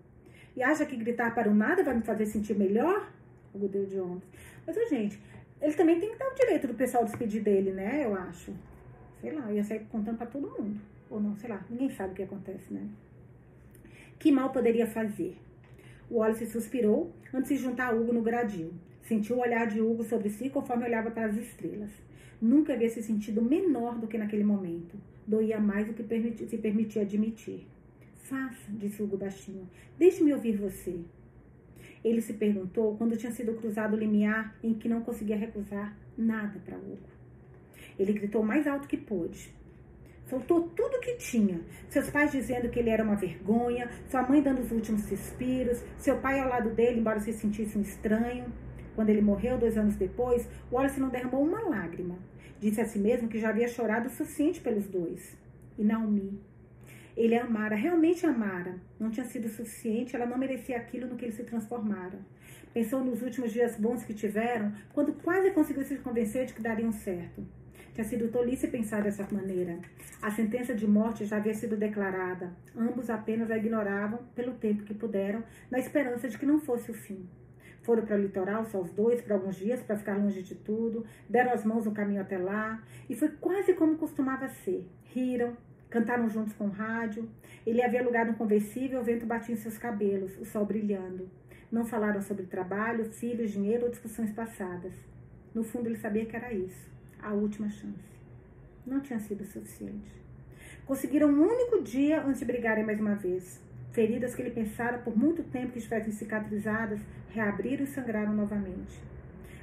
[0.57, 3.11] E acha que gritar para o nada vai me fazer sentir melhor?
[3.53, 4.29] O deu de ombros.
[4.67, 5.21] Mas, gente,
[5.61, 8.05] ele também tem que dar o direito do pessoal despedir dele, né?
[8.05, 8.53] Eu acho.
[9.21, 10.81] Sei lá, ia sair contando para todo mundo.
[11.11, 12.87] Ou não, sei lá, ninguém sabe o que acontece, né?
[14.19, 15.37] Que mal poderia fazer?
[16.09, 18.73] O Wallace suspirou antes de juntar Hugo no gradil.
[19.03, 21.91] Sentiu o olhar de Hugo sobre si conforme olhava para as estrelas.
[22.43, 24.97] Nunca havia se sentido menor do que naquele momento.
[25.25, 27.69] Doía mais do que permiti se permitia admitir.
[28.25, 29.71] Faça, disse Hugo baixinho.
[29.97, 30.99] Deixe-me ouvir você.
[32.03, 36.59] Ele se perguntou quando tinha sido cruzado o limiar em que não conseguia recusar nada
[36.65, 36.99] para Hugo.
[37.97, 39.55] Ele gritou mais alto que pôde.
[40.27, 41.61] Soltou tudo que tinha.
[41.89, 46.19] Seus pais dizendo que ele era uma vergonha, sua mãe dando os últimos suspiros, seu
[46.19, 48.47] pai ao lado dele, embora se sentisse um estranho.
[48.97, 52.32] Quando ele morreu dois anos depois, Wallace não derramou uma lágrima.
[52.63, 55.37] Disse a si mesmo que já havia chorado o suficiente pelos dois.
[55.77, 56.41] E Naomi.
[57.17, 58.77] Ele amara, realmente amara.
[59.01, 62.21] Não tinha sido suficiente, ela não merecia aquilo no que ele se transformara.
[62.73, 66.93] Pensou nos últimos dias bons que tiveram, quando quase conseguiu se convencer de que dariam
[66.93, 67.45] certo.
[67.95, 69.81] Tinha sido tolice pensar dessa maneira.
[70.23, 72.53] A sentença de morte já havia sido declarada.
[72.77, 76.95] Ambos apenas a ignoravam pelo tempo que puderam, na esperança de que não fosse o
[76.95, 77.29] fim.
[77.83, 81.05] Foram para o litoral, só os dois, por alguns dias, para ficar longe de tudo.
[81.29, 82.83] Deram as mãos no caminho até lá.
[83.09, 84.89] E foi quase como costumava ser.
[85.05, 85.57] Riram,
[85.91, 87.29] cantaram juntos com o rádio.
[87.67, 91.29] Ele havia alugado um conversível, o vento batia em seus cabelos, o sol brilhando.
[91.71, 94.93] Não falaram sobre trabalho, filhos, dinheiro ou discussões passadas.
[95.55, 98.13] No fundo, ele sabia que era isso a última chance.
[98.85, 100.21] Não tinha sido suficiente.
[100.85, 103.63] Conseguiram um único dia antes de brigarem mais uma vez.
[103.93, 106.99] Feridas que ele pensara por muito tempo que estivessem cicatrizadas,
[107.33, 109.03] reabriram e sangraram novamente.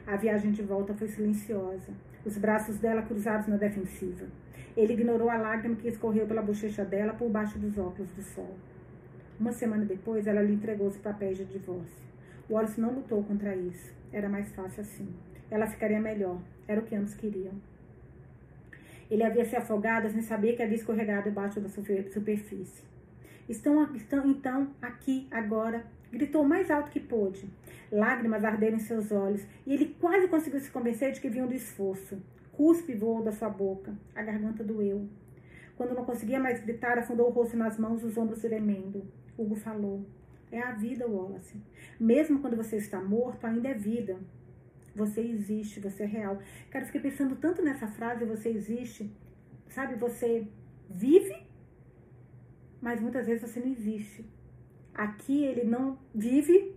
[0.05, 1.91] A viagem de volta foi silenciosa,
[2.25, 4.25] os braços dela cruzados na defensiva.
[4.75, 8.57] Ele ignorou a lágrima que escorreu pela bochecha dela por baixo dos óculos do sol.
[9.39, 12.03] Uma semana depois, ela lhe entregou os papéis de divórcio.
[12.49, 13.93] Wallace não lutou contra isso.
[14.11, 15.07] Era mais fácil assim.
[15.49, 16.41] Ela ficaria melhor.
[16.67, 17.53] Era o que ambos queriam.
[19.09, 22.83] Ele havia se afogado sem saber que havia escorregado debaixo da superfície.
[23.47, 27.49] Estão, estão então aqui, agora, gritou mais alto que pôde.
[27.91, 31.53] Lágrimas arderam em seus olhos e ele quase conseguiu se convencer de que vinham do
[31.53, 32.21] esforço.
[32.51, 33.97] Cuspe voou da sua boca.
[34.15, 35.07] A garganta doeu.
[35.77, 39.03] Quando não conseguia mais gritar, afundou o rosto nas mãos, os ombros tremendo.
[39.37, 40.05] Hugo falou:
[40.51, 41.55] É a vida, Wallace.
[41.99, 44.17] Mesmo quando você está morto, ainda é vida.
[44.93, 46.39] Você existe, você é real.
[46.69, 49.09] Cara, eu fiquei pensando tanto nessa frase, você existe.
[49.69, 50.45] Sabe, você
[50.89, 51.37] vive,
[52.81, 54.25] mas muitas vezes você não existe.
[54.99, 56.75] Aqui ele não vive,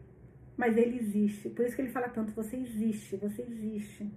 [0.57, 1.49] mas ele existe.
[1.49, 4.09] Por isso que ele fala tanto, você existe, você existe.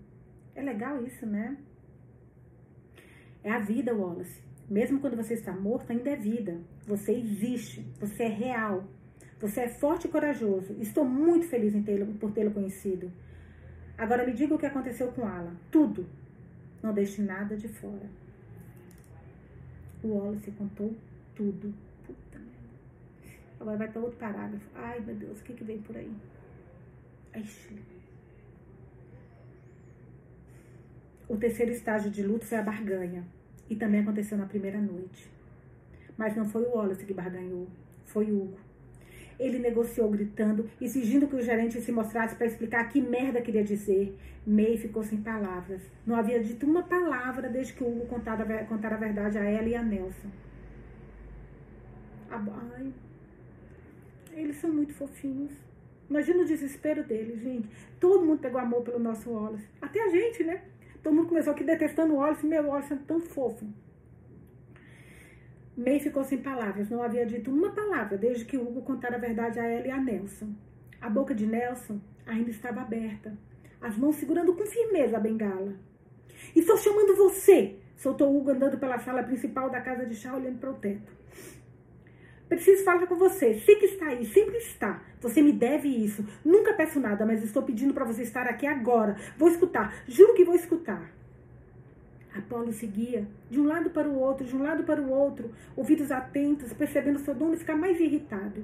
[0.53, 1.58] É legal isso, né?
[3.43, 4.43] É a vida, Wallace.
[4.70, 6.62] Mesmo quando você está morto, ainda é vida.
[6.86, 8.86] Você existe, você é real.
[9.41, 10.76] Você é forte e corajoso.
[10.80, 13.12] Estou muito feliz tê por tê-lo conhecido.
[13.97, 15.56] Agora me diga o que aconteceu com Alan.
[15.72, 16.06] Tudo.
[16.84, 18.08] Não deixe nada de fora.
[20.03, 20.93] O Wallace contou
[21.34, 21.74] tudo.
[23.60, 24.70] Agora vai para outro parágrafo.
[24.76, 26.12] Ai, meu Deus, o que, que vem por aí?
[27.36, 27.80] Ixi.
[31.28, 33.24] O terceiro estágio de luto foi a barganha.
[33.70, 35.32] E também aconteceu na primeira noite.
[36.18, 37.68] Mas não foi o Wallace que barganhou,
[38.06, 38.58] foi o Hugo.
[39.38, 44.18] Ele negociou gritando, exigindo que o gerente se mostrasse para explicar que merda queria dizer.
[44.47, 45.82] May ficou sem palavras.
[46.06, 49.68] Não havia dito uma palavra desde que o Hugo contara, contara a verdade a ela
[49.68, 50.30] e a Nelson.
[52.30, 52.93] Ai,
[54.36, 55.51] eles são muito fofinhos.
[56.09, 57.67] Imagina o desespero deles, gente.
[57.99, 59.67] Todo mundo pegou amor pelo nosso Wallace.
[59.81, 60.61] Até a gente, né?
[61.01, 62.45] Todo mundo começou aqui detestando o Wallace.
[62.45, 63.65] Meu, Wallace é tão fofo.
[65.77, 69.59] May ficou sem palavras, não havia dito uma palavra desde que Hugo contara a verdade
[69.59, 70.53] a ela e a Nelson.
[71.01, 73.38] A boca de Nelson ainda estava aberta,
[73.81, 75.75] as mãos segurando com firmeza a bengala.
[76.55, 77.75] Estou chamando você!
[77.97, 81.11] soltou Hugo andando pela sala principal da casa de chá, olhando para o teto.
[82.56, 83.60] Preciso falar com você.
[83.60, 85.01] Sei que está aí, sempre está.
[85.20, 86.26] Você me deve isso.
[86.43, 89.18] Nunca peço nada, mas estou pedindo para você estar aqui agora.
[89.38, 89.93] Vou escutar.
[90.08, 91.12] Juro que vou escutar.
[92.34, 96.12] Apolo seguia de um lado para o outro, de um lado para o outro, ouvidos
[96.12, 98.64] atentos, percebendo seu dono ficar mais irritado.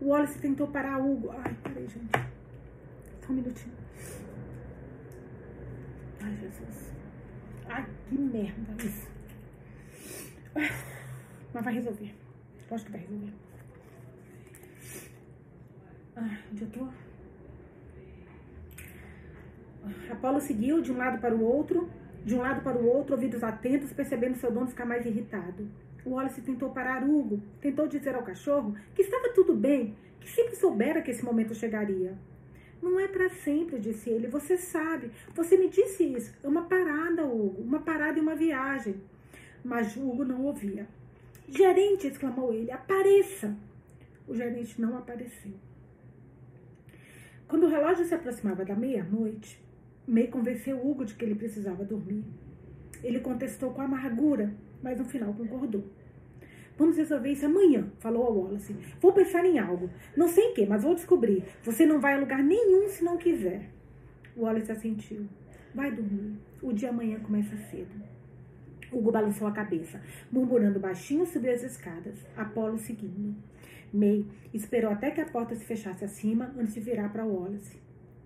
[0.00, 1.30] O Wallace tentou parar Hugo.
[1.30, 2.12] Ai, peraí, gente.
[3.20, 3.74] Só um minutinho.
[6.22, 6.92] Ai, Jesus.
[7.68, 9.08] Ai, que merda isso.
[11.52, 12.21] Mas vai resolver.
[12.72, 13.32] Lógico que vai resolver.
[16.16, 16.88] Ai, onde eu tô?
[20.10, 21.90] Apolo seguiu de um lado para o outro,
[22.24, 25.68] de um lado para o outro, ouvidos atentos, percebendo seu dono ficar mais irritado.
[26.02, 30.56] O Wallace tentou parar Hugo, tentou dizer ao cachorro que estava tudo bem, que sempre
[30.56, 32.16] soubera que esse momento chegaria.
[32.80, 34.28] Não é para sempre, disse ele.
[34.28, 36.34] Você sabe, você me disse isso.
[36.42, 38.94] É uma parada, Hugo, uma parada e uma viagem.
[39.62, 40.88] Mas Hugo não ouvia.
[41.54, 43.54] Gerente, exclamou ele, apareça!
[44.26, 45.52] O gerente não apareceu.
[47.46, 49.62] Quando o relógio se aproximava da meia-noite,
[50.08, 52.24] May convenceu Hugo de que ele precisava dormir.
[53.04, 55.84] Ele contestou com amargura, mas no final concordou.
[56.78, 58.74] Vamos resolver isso amanhã, falou a Wallace.
[58.98, 59.90] Vou pensar em algo.
[60.16, 61.44] Não sei em que, mas vou descobrir.
[61.62, 63.68] Você não vai a lugar nenhum se não quiser.
[64.34, 65.28] Wallace assentiu.
[65.74, 66.38] Vai dormir.
[66.62, 68.11] O dia amanhã começa cedo.
[68.92, 73.34] Hugo balançou a cabeça, murmurando baixinho subiu as escadas, Apolo seguindo.
[73.92, 77.80] May esperou até que a porta se fechasse acima antes de virar para Wallace.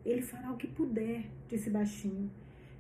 [0.05, 2.31] Ele fará o que puder, disse baixinho.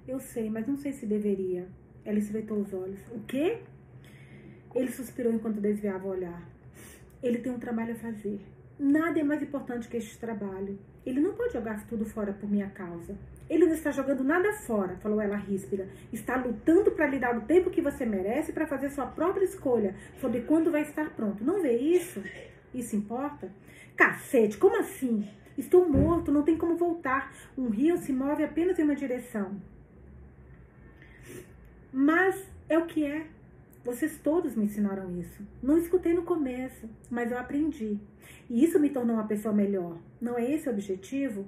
[0.07, 1.67] Eu sei, mas não sei se deveria.
[2.05, 3.01] Ela espreitou os olhos.
[3.11, 3.59] O quê?
[4.75, 6.49] Ele suspirou enquanto desviava o olhar.
[7.23, 8.41] Ele tem um trabalho a fazer.
[8.79, 10.79] Nada é mais importante que este trabalho.
[11.05, 13.17] Ele não pode jogar tudo fora por minha causa.
[13.49, 15.89] Ele não está jogando nada fora, falou ela ríspida.
[16.13, 19.95] Está lutando para lhe dar o tempo que você merece para fazer sua própria escolha
[20.21, 21.45] sobre quando vai estar pronto.
[21.45, 22.23] Não vê isso?
[22.75, 23.51] Isso importa?
[23.97, 25.29] Cacete, como assim?
[25.57, 27.33] Estou morto, não tem como voltar.
[27.57, 29.57] Um rio se move apenas em uma direção.
[31.93, 33.27] Mas é o que é.
[33.83, 35.47] Vocês todos me ensinaram isso.
[35.63, 37.99] Não escutei no começo, mas eu aprendi.
[38.51, 39.97] E isso me tornou uma pessoa melhor.
[40.21, 41.47] Não é esse o objetivo?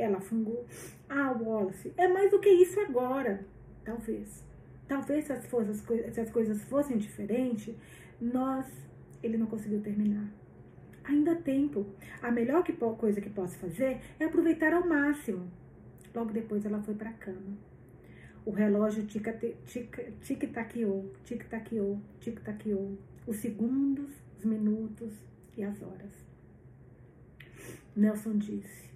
[0.00, 0.66] Ela fungou.
[1.08, 3.46] Ah, Wallace, é mais do que isso agora.
[3.84, 4.44] Talvez.
[4.88, 7.74] Talvez se as, se as coisas fossem diferentes,
[8.20, 8.66] nós.
[9.22, 10.26] Ele não conseguiu terminar.
[11.04, 11.86] Ainda há tempo.
[12.22, 15.50] A melhor que, coisa que posso fazer é aproveitar ao máximo.
[16.14, 17.58] Logo depois ela foi para a cama.
[18.46, 22.98] O relógio tic-taqueou, tic-taqueou, tic-taqueou.
[23.26, 25.12] Os segundos, os minutos
[25.56, 26.26] e as horas.
[27.94, 28.89] Nelson disse: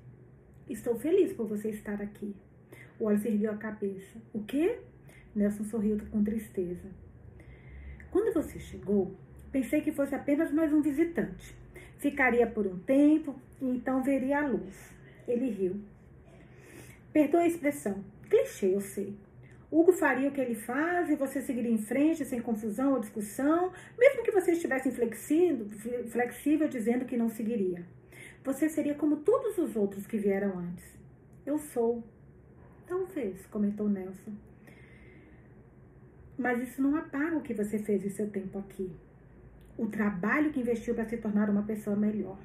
[0.68, 2.34] Estou feliz por você estar aqui.
[2.98, 4.18] O Wallace ergueu a cabeça.
[4.32, 4.78] O quê?
[5.34, 6.88] Nelson sorriu com tristeza.
[8.10, 9.14] Quando você chegou,
[9.52, 11.54] pensei que fosse apenas mais um visitante.
[11.98, 14.94] Ficaria por um tempo e então veria a luz.
[15.28, 15.80] Ele riu.
[17.12, 18.02] Perdoe a expressão.
[18.30, 19.14] Clichê, eu sei.
[19.70, 23.72] Hugo faria o que ele faz e você seguiria em frente sem confusão ou discussão,
[23.98, 25.66] mesmo que você estivesse flexível,
[26.08, 27.84] flexível dizendo que não seguiria.
[28.44, 30.84] Você seria como todos os outros que vieram antes.
[31.44, 32.04] Eu sou.
[32.86, 34.32] Talvez, comentou Nelson.
[36.38, 38.90] Mas isso não apaga o que você fez em seu tempo aqui
[39.76, 42.38] o trabalho que investiu para se tornar uma pessoa melhor.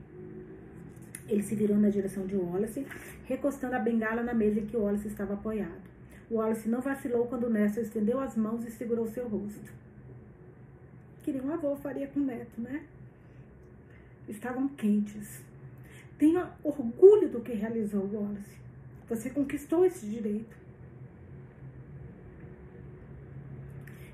[1.28, 2.86] Ele se virou na direção de Wallace,
[3.26, 5.90] recostando a bengala na mesa em que Wallace estava apoiado.
[6.32, 9.72] Wallace não vacilou quando Nelson estendeu as mãos e segurou seu rosto.
[11.24, 12.84] Queria um avô faria com o neto, né?
[14.28, 15.44] Estavam quentes.
[16.20, 18.60] Tenha orgulho do que realizou, Wallace.
[19.08, 20.56] Você conquistou esse direito.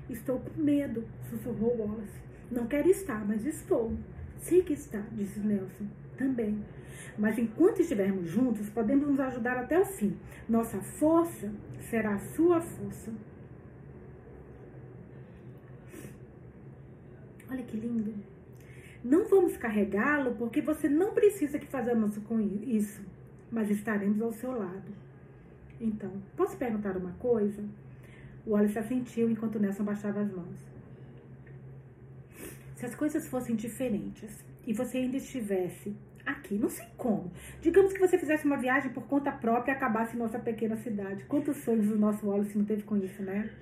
[0.08, 2.22] Estou com medo, sussurrou Wallace.
[2.48, 3.92] Não quero estar, mas estou.
[4.38, 5.86] Sei que está, disse Nelson.
[6.16, 6.64] Também.
[7.18, 10.16] Mas enquanto estivermos juntos, podemos nos ajudar até o fim.
[10.48, 11.52] Nossa força
[11.90, 13.12] será a sua força.
[17.50, 18.14] Olha que lindo.
[19.06, 23.00] Não vamos carregá-lo porque você não precisa que façamos com isso,
[23.52, 24.92] mas estaremos ao seu lado.
[25.80, 27.62] Então, posso perguntar uma coisa?
[28.44, 30.58] O Wallace assentiu enquanto Nelson baixava as mãos.
[32.74, 35.94] Se as coisas fossem diferentes e você ainda estivesse
[36.24, 37.30] aqui, não sei como.
[37.62, 41.24] Digamos que você fizesse uma viagem por conta própria e acabasse em nossa pequena cidade.
[41.26, 43.52] Quantos sonhos o nosso Wallace não teve com isso, né?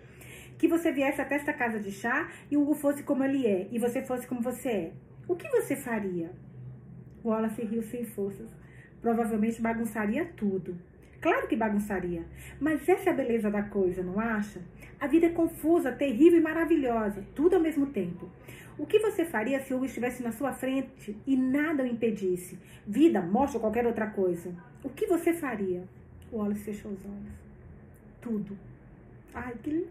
[0.56, 3.68] Que você viesse até esta casa de chá e o Hugo fosse como ele é
[3.70, 4.92] e você fosse como você é.
[5.26, 6.30] O que você faria?
[7.24, 8.50] Wallace riu sem forças.
[9.00, 10.76] Provavelmente bagunçaria tudo.
[11.20, 12.22] Claro que bagunçaria.
[12.60, 14.60] Mas essa é a beleza da coisa, não acha?
[15.00, 18.28] A vida é confusa, terrível e maravilhosa, tudo ao mesmo tempo.
[18.76, 22.58] O que você faria se Hugo estivesse na sua frente e nada o impedisse?
[22.86, 24.54] Vida, morte ou qualquer outra coisa.
[24.82, 25.84] O que você faria?
[26.30, 27.32] Wallace fechou os olhos.
[28.20, 28.58] Tudo.
[29.32, 29.86] Ai, que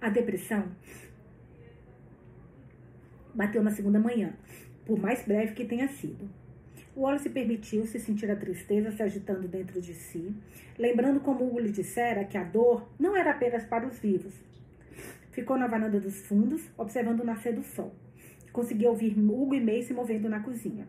[0.00, 0.64] A depressão
[3.34, 4.32] bateu na segunda manhã,
[4.86, 6.28] por mais breve que tenha sido.
[6.96, 10.32] Wallace permitiu se sentir a tristeza se agitando dentro de si,
[10.78, 14.32] lembrando como Hugo lhe dissera que a dor não era apenas para os vivos,
[15.34, 17.92] Ficou na varanda dos fundos, observando o nascer do sol.
[18.52, 20.86] Conseguiu ouvir Hugo e May se movendo na cozinha.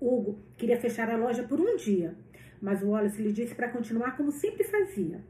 [0.00, 2.16] Hugo queria fechar a loja por um dia,
[2.60, 5.20] mas Wallace lhe disse para continuar como sempre fazia.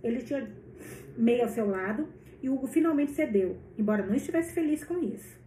[0.00, 0.48] Ele tinha
[1.18, 2.06] May ao seu lado
[2.40, 5.39] e Hugo finalmente cedeu, embora não estivesse feliz com isso.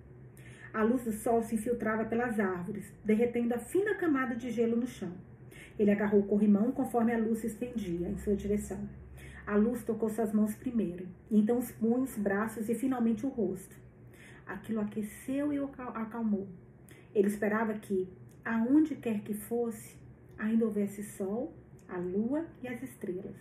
[0.73, 4.87] A luz do sol se infiltrava pelas árvores, derretendo a fina camada de gelo no
[4.87, 5.13] chão.
[5.77, 8.89] Ele agarrou o corrimão conforme a luz se estendia em sua direção.
[9.45, 13.75] A luz tocou suas mãos primeiro, e então os punhos, braços e finalmente o rosto.
[14.47, 16.47] Aquilo aqueceu e o acalmou.
[17.13, 18.09] Ele esperava que,
[18.43, 19.95] aonde quer que fosse,
[20.37, 21.53] ainda houvesse sol,
[21.87, 23.35] a lua e as estrelas.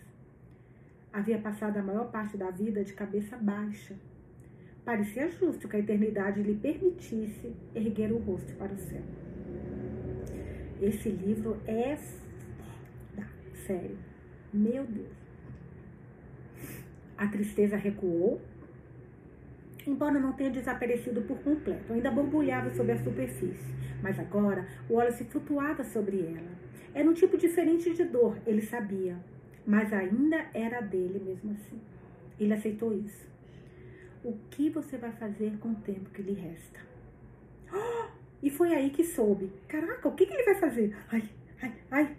[1.11, 3.95] Havia passado a maior parte da vida de cabeça baixa.
[4.85, 9.01] Parecia justo que a eternidade lhe permitisse erguer o rosto para o céu.
[10.81, 11.97] Esse livro é
[13.65, 13.97] sério.
[14.53, 15.07] Meu Deus.
[17.17, 18.41] A tristeza recuou,
[19.87, 23.73] embora não tenha desaparecido por completo, ainda borbulhava sobre a superfície.
[24.01, 26.51] Mas agora o Wallace flutuava sobre ela.
[26.93, 29.17] Era um tipo diferente de dor, ele sabia,
[29.65, 31.79] mas ainda era dele mesmo assim.
[32.37, 33.32] Ele aceitou isso.
[34.23, 36.79] O que você vai fazer com o tempo que lhe resta?
[37.73, 38.05] Oh,
[38.41, 39.51] e foi aí que soube.
[39.67, 40.95] Caraca, o que, que ele vai fazer?
[41.11, 41.23] Ai,
[41.61, 42.17] ai, ai.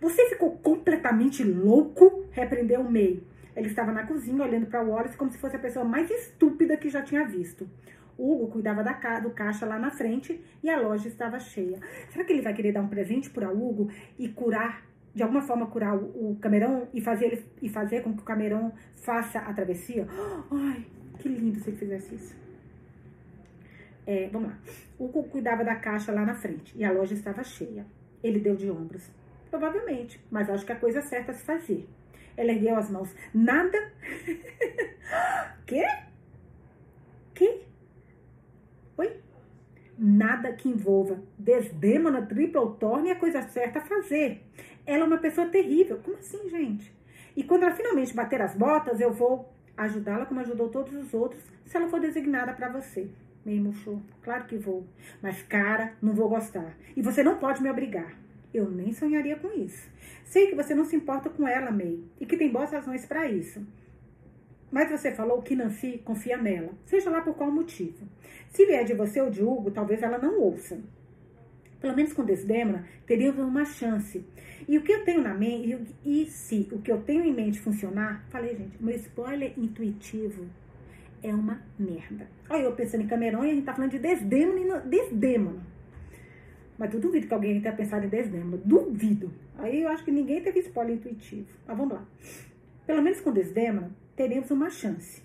[0.00, 2.24] Você ficou completamente louco?
[2.30, 3.20] Repreendeu o May.
[3.56, 6.88] Ele estava na cozinha olhando para Wallace como se fosse a pessoa mais estúpida que
[6.88, 7.68] já tinha visto.
[8.16, 11.80] Hugo cuidava da ca do caixa lá na frente e a loja estava cheia.
[12.10, 15.66] Será que ele vai querer dar um presente para Hugo e curar, de alguma forma
[15.66, 19.52] curar o, o Camerão e fazer, ele, e fazer com que o Camerão faça a
[19.52, 20.06] travessia?
[20.50, 20.86] Ai,
[21.20, 22.34] que lindo se ele fizesse isso.
[24.06, 24.58] É, vamos lá.
[24.98, 27.86] Hugo cuidava da caixa lá na frente e a loja estava cheia.
[28.22, 29.10] Ele deu de ombros.
[29.50, 31.88] Provavelmente, mas acho que a coisa certa a se fazer.
[32.36, 33.14] Ela ergueu as mãos.
[33.34, 33.92] Nada?
[35.66, 35.84] Quê?
[37.34, 37.62] Que?
[38.96, 39.16] Oi?
[39.98, 44.42] Nada que envolva desdêmona, tripla torne é a coisa certa a fazer.
[44.86, 45.98] Ela é uma pessoa terrível.
[45.98, 46.92] Como assim, gente?
[47.36, 49.52] E quando ela finalmente bater as botas, eu vou
[49.84, 53.08] ajudá-la como ajudou todos os outros, se ela for designada para você.
[53.44, 54.02] Meio murchou.
[54.22, 54.86] Claro que vou.
[55.22, 56.76] Mas, cara, não vou gostar.
[56.94, 58.14] E você não pode me obrigar.
[58.52, 59.88] Eu nem sonharia com isso.
[60.24, 63.26] Sei que você não se importa com ela, May, e que tem boas razões para
[63.26, 63.66] isso.
[64.70, 68.06] Mas você falou que Nancy confia nela, seja lá por qual motivo.
[68.50, 70.78] Se vier de você ou de Hugo, talvez ela não ouça.
[71.80, 74.24] Pelo menos com Desdemona, teríamos uma chance.
[74.68, 77.58] E o que eu tenho na mente, e se o que eu tenho em mente
[77.58, 80.46] funcionar, falei, gente, meu spoiler intuitivo
[81.22, 82.28] é uma merda.
[82.48, 85.62] Olha, eu pensando em Camerão e a gente tá falando de Desdemona e Desdemona.
[86.78, 88.58] Mas eu duvido que alguém tenha pensado em Desdemona.
[88.64, 89.32] Duvido.
[89.58, 91.46] Aí eu acho que ninguém teve spoiler intuitivo.
[91.66, 92.06] Mas vamos lá.
[92.86, 95.22] Pelo menos com Desdemona, teremos uma chance.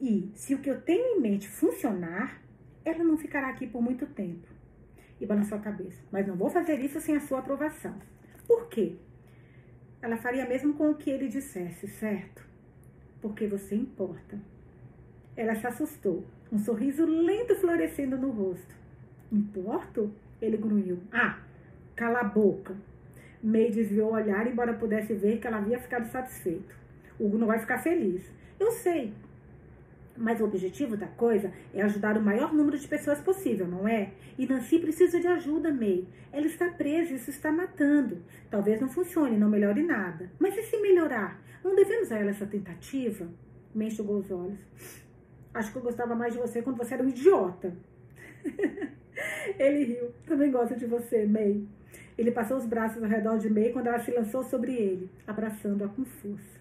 [0.00, 2.42] E se o que eu tenho em mente funcionar,
[2.84, 4.55] ela não ficará aqui por muito tempo.
[5.20, 6.02] E balançou a cabeça.
[6.10, 7.94] Mas não vou fazer isso sem a sua aprovação.
[8.46, 8.96] Por quê?
[10.00, 12.46] Ela faria mesmo com o que ele dissesse, certo?
[13.20, 14.38] Porque você importa.
[15.36, 18.74] Ela se assustou, um sorriso lento florescendo no rosto.
[19.32, 20.12] Importo?
[20.40, 21.00] Ele grunhiu.
[21.12, 21.38] Ah,
[21.94, 22.76] cala a boca.
[23.42, 26.74] May desviou o olhar, embora pudesse ver que ela havia ficado satisfeito.
[27.18, 28.22] Hugo não vai ficar feliz.
[28.58, 29.12] Eu sei,
[30.16, 34.12] mas o objetivo da coisa é ajudar o maior número de pessoas possível, não é?
[34.38, 36.06] E Nancy precisa de ajuda, May.
[36.32, 38.22] Ela está presa, isso está matando.
[38.50, 40.30] Talvez não funcione, não melhore nada.
[40.38, 41.40] Mas e se melhorar?
[41.62, 43.28] Não devemos a ela essa tentativa?
[43.74, 44.58] May enxugou os olhos.
[45.52, 47.74] Acho que eu gostava mais de você quando você era um idiota.
[49.58, 50.10] Ele riu.
[50.26, 51.66] Também gosto de você, May.
[52.18, 55.88] Ele passou os braços ao redor de May quando ela se lançou sobre ele, abraçando-a
[55.88, 56.60] com força.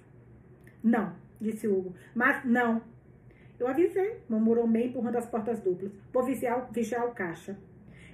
[0.83, 1.95] Não, disse Hugo.
[2.13, 2.81] Mas não,
[3.59, 5.91] eu avisei, murmurou May empurrando as portas duplas.
[6.11, 7.57] Vou vigiar, vigiar o caixa.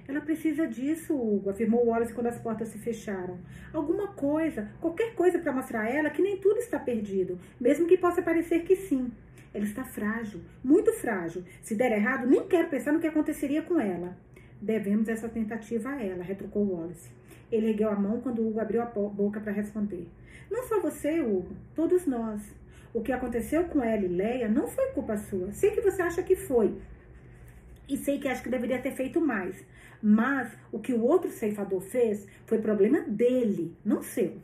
[0.06, 3.38] Ela precisa disso, Hugo, afirmou Wallace quando as portas se fecharam.
[3.72, 7.96] Alguma coisa, qualquer coisa para mostrar a ela que nem tudo está perdido, mesmo que
[7.96, 9.10] possa parecer que sim.
[9.54, 11.44] Ela está frágil, muito frágil.
[11.62, 14.16] Se der errado, nem quero pensar no que aconteceria com ela.
[14.60, 17.10] Devemos essa tentativa a ela, retrucou Wallace.
[17.50, 20.08] Ele ergueu a mão quando Hugo abriu a boca para responder.
[20.50, 22.42] Não só você, Hugo, todos nós.
[22.94, 25.50] O que aconteceu com ela e Leia não foi culpa sua.
[25.52, 26.76] Sei que você acha que foi.
[27.88, 29.64] E sei que acha que deveria ter feito mais.
[30.02, 34.36] Mas o que o outro ceifador fez foi problema dele, não seu.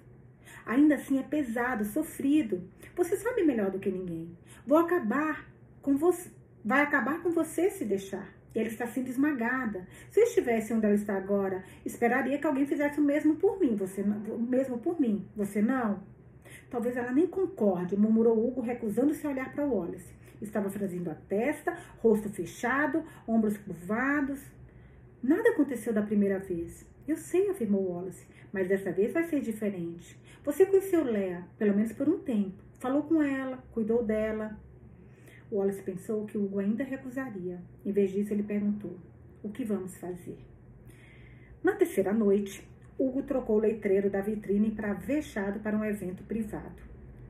[0.64, 2.62] Ainda assim é pesado, sofrido.
[2.96, 4.30] Você sabe melhor do que ninguém.
[4.66, 5.46] Vou acabar
[5.82, 6.30] com você.
[6.64, 8.32] Vai acabar com você se deixar.
[8.54, 9.86] E ela está sendo esmagada.
[10.10, 13.76] Se eu estivesse onde ela está agora, esperaria que alguém fizesse o mesmo por mim.
[13.76, 15.26] Você o mesmo por mim.
[15.36, 16.02] Você não?
[16.70, 20.14] Talvez ela nem concorde, murmurou Hugo, recusando-se a olhar para Wallace.
[20.40, 24.40] Estava franzindo a testa, rosto fechado, ombros curvados.
[25.22, 26.86] Nada aconteceu da primeira vez.
[27.06, 30.18] Eu sei, afirmou Wallace, mas dessa vez vai ser diferente.
[30.44, 32.62] Você conheceu Lea, pelo menos por um tempo.
[32.78, 34.56] Falou com ela, cuidou dela.
[35.50, 37.60] Wallace pensou que Hugo ainda recusaria.
[37.84, 38.96] Em vez disso, ele perguntou:
[39.42, 40.38] O que vamos fazer?
[41.62, 42.62] Na terceira noite,
[42.98, 46.82] Hugo trocou o letreiro da vitrine para vexado para um evento privado.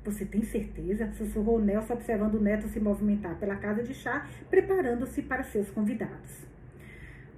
[0.02, 1.12] Você tem certeza?
[1.12, 6.46] Sussurrou Nelson, observando o neto se movimentar pela casa de chá, preparando-se para seus convidados.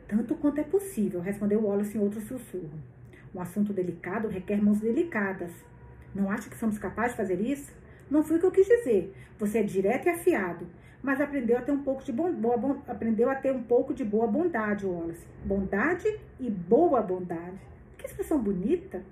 [0.07, 2.70] Tanto quanto é possível, respondeu Wallace em outro sussurro.
[3.35, 5.51] Um assunto delicado requer mãos delicadas.
[6.14, 7.72] Não acha que somos capazes de fazer isso?
[8.09, 9.12] Não foi o que eu quis dizer.
[9.41, 10.68] Você é direto e afiado,
[11.03, 13.93] mas aprendeu a ter um pouco de bom, boa, bom, aprendeu a ter um pouco
[13.93, 15.26] de boa bondade, Wallace.
[15.45, 16.07] Bondade
[16.39, 17.59] e boa bondade.
[18.01, 19.03] Que expressão bonita.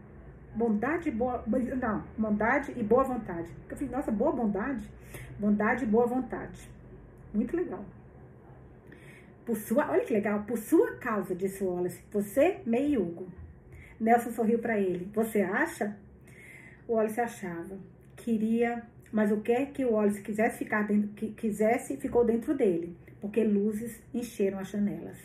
[0.54, 1.44] Bondade e boa.
[1.46, 3.50] Não, bondade e boa vontade.
[3.68, 4.90] Eu falei, nossa, boa bondade.
[5.38, 6.68] Bondade e boa vontade.
[7.34, 7.84] Muito legal.
[9.44, 12.02] Por sua, olha que legal, por sua causa, disse Wallace.
[12.10, 13.28] Você, meio Hugo.
[14.00, 15.10] Nelson sorriu para ele.
[15.14, 15.96] Você acha?
[16.86, 17.78] O Wallace achava.
[18.16, 18.82] Queria,
[19.12, 22.96] mas o que é que o Wallace quisesse ficar dentro, que quisesse, ficou dentro dele,
[23.20, 25.18] porque luzes encheram as janelas.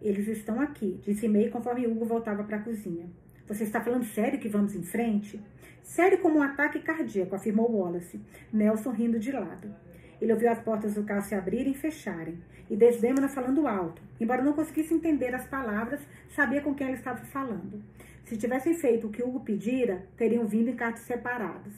[0.00, 3.08] Eles estão aqui, disse May conforme Hugo voltava para a cozinha.
[3.46, 5.40] Você está falando sério que vamos em frente?
[5.82, 8.20] Sério como um ataque cardíaco, afirmou Wallace,
[8.52, 9.74] Nelson rindo de lado.
[10.20, 12.38] Ele ouviu as portas do carro se abrirem e fecharem,
[12.68, 14.02] e Desdemona falando alto.
[14.20, 16.00] Embora não conseguisse entender as palavras,
[16.34, 17.82] sabia com quem ela estava falando.
[18.24, 21.74] Se tivessem feito o que Hugo pedira, teriam vindo em cartos separados.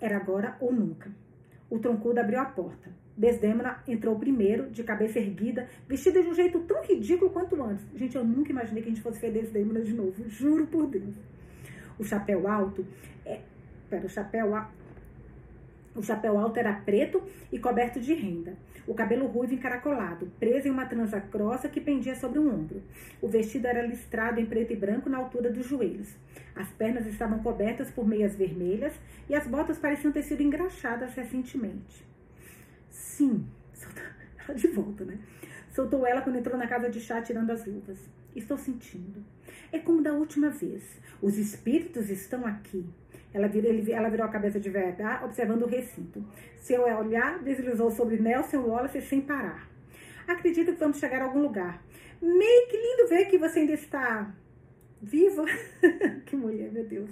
[0.00, 1.10] Era agora ou nunca.
[1.68, 2.90] O troncudo abriu a porta.
[3.18, 7.84] Desdemona entrou primeiro, de cabeça erguida, vestida de um jeito tão ridículo quanto antes.
[7.96, 11.16] Gente, eu nunca imaginei que a gente fosse ver Desdemona de novo, juro por Deus.
[11.98, 12.86] O chapéu alto,
[13.26, 13.40] é,
[13.90, 14.54] pera, o chapéu
[15.96, 18.54] o chapéu alto era preto e coberto de renda.
[18.86, 22.80] O cabelo ruivo encaracolado, preso em uma trança grossa que pendia sobre um ombro.
[23.20, 26.14] O vestido era listrado em preto e branco na altura dos joelhos.
[26.54, 28.92] As pernas estavam cobertas por meias vermelhas
[29.28, 32.07] e as botas pareciam ter sido engraxadas recentemente.
[32.90, 33.46] Sim,
[34.38, 35.18] ela de volta, né?
[35.70, 37.98] Soltou ela quando entrou na casa de chá tirando as luvas.
[38.34, 39.24] Estou sentindo.
[39.72, 40.82] É como da última vez.
[41.20, 42.84] Os espíritos estão aqui.
[43.32, 46.24] Ela virou, ele, ela virou a cabeça de verdade, observando o recinto.
[46.56, 49.68] Seu olhar deslizou sobre Nelson Wallace sem parar.
[50.26, 51.82] Acredito que vamos chegar a algum lugar.
[52.20, 54.34] Meio que lindo ver que você ainda está
[55.00, 55.44] viva.
[56.26, 57.10] que mulher, meu Deus.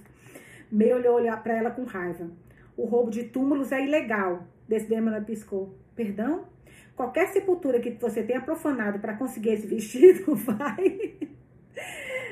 [0.71, 2.31] Meio olhou para ela com raiva.
[2.77, 4.47] O roubo de túmulos é ilegal.
[4.69, 5.75] Desdemona piscou.
[5.95, 6.45] Perdão?
[6.95, 11.15] Qualquer sepultura que você tenha profanado para conseguir esse vestido, vai.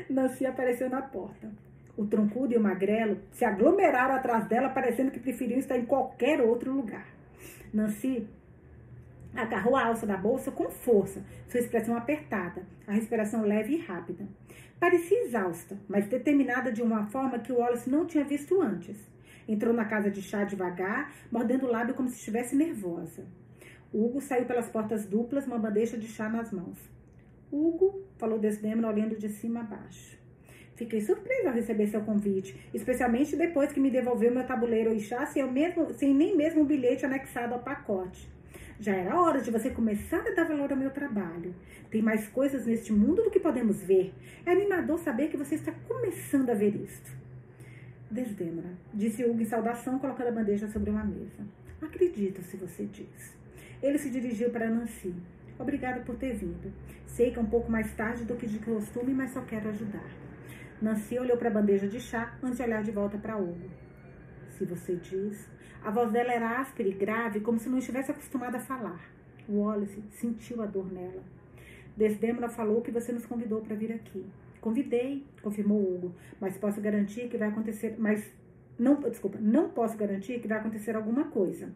[0.09, 1.51] Nancy apareceu na porta.
[1.97, 6.41] O troncudo e o magrelo se aglomeraram atrás dela, parecendo que preferiam estar em qualquer
[6.41, 7.07] outro lugar.
[7.73, 8.27] Nancy
[9.35, 14.27] agarrou a alça da bolsa com força, sua expressão apertada, a respiração leve e rápida.
[14.79, 18.97] Parecia exausta, mas determinada de uma forma que o Wallace não tinha visto antes.
[19.49, 23.25] Entrou na casa de chá devagar, mordendo o lábio como se estivesse nervosa.
[23.93, 26.79] Hugo saiu pelas portas duplas, uma bandeja de chá nas mãos.
[27.53, 30.19] Hugo, falou Desdemona, olhando de cima a baixo.
[30.75, 35.49] Fiquei surpresa ao receber seu convite, especialmente depois que me devolveu meu tabuleiro Ixá sem,
[35.53, 38.29] mesmo, sem nem mesmo um bilhete anexado ao pacote.
[38.81, 41.55] Já era hora de você começar a dar valor ao meu trabalho.
[41.91, 44.13] Tem mais coisas neste mundo do que podemos ver.
[44.45, 47.24] É animador saber que você está começando a ver isto.
[48.15, 51.45] Desdêmona, disse Hugo em saudação, colocando a bandeja sobre uma mesa.
[51.83, 53.37] Acredito se você diz.
[53.83, 55.13] Ele se dirigiu para Nancy.
[55.59, 56.73] Obrigado por ter vindo.
[57.09, 60.09] Sei que é um pouco mais tarde do que de costume, mas só quero ajudar.
[60.81, 63.69] Nancy olhou para a bandeja de chá antes de olhar de volta para Hugo.
[64.51, 65.49] Se você diz.
[65.83, 69.11] A voz dela era áspera e grave, como se não estivesse acostumada a falar.
[69.49, 71.25] Wallace sentiu a dor nela.
[71.97, 74.25] Desdemona falou que você nos convidou para vir aqui.
[74.65, 78.33] Convidei, confirmou Hugo, mas posso garantir que vai acontecer, mas
[78.79, 81.71] não, desculpa, não posso garantir que vai acontecer alguma coisa.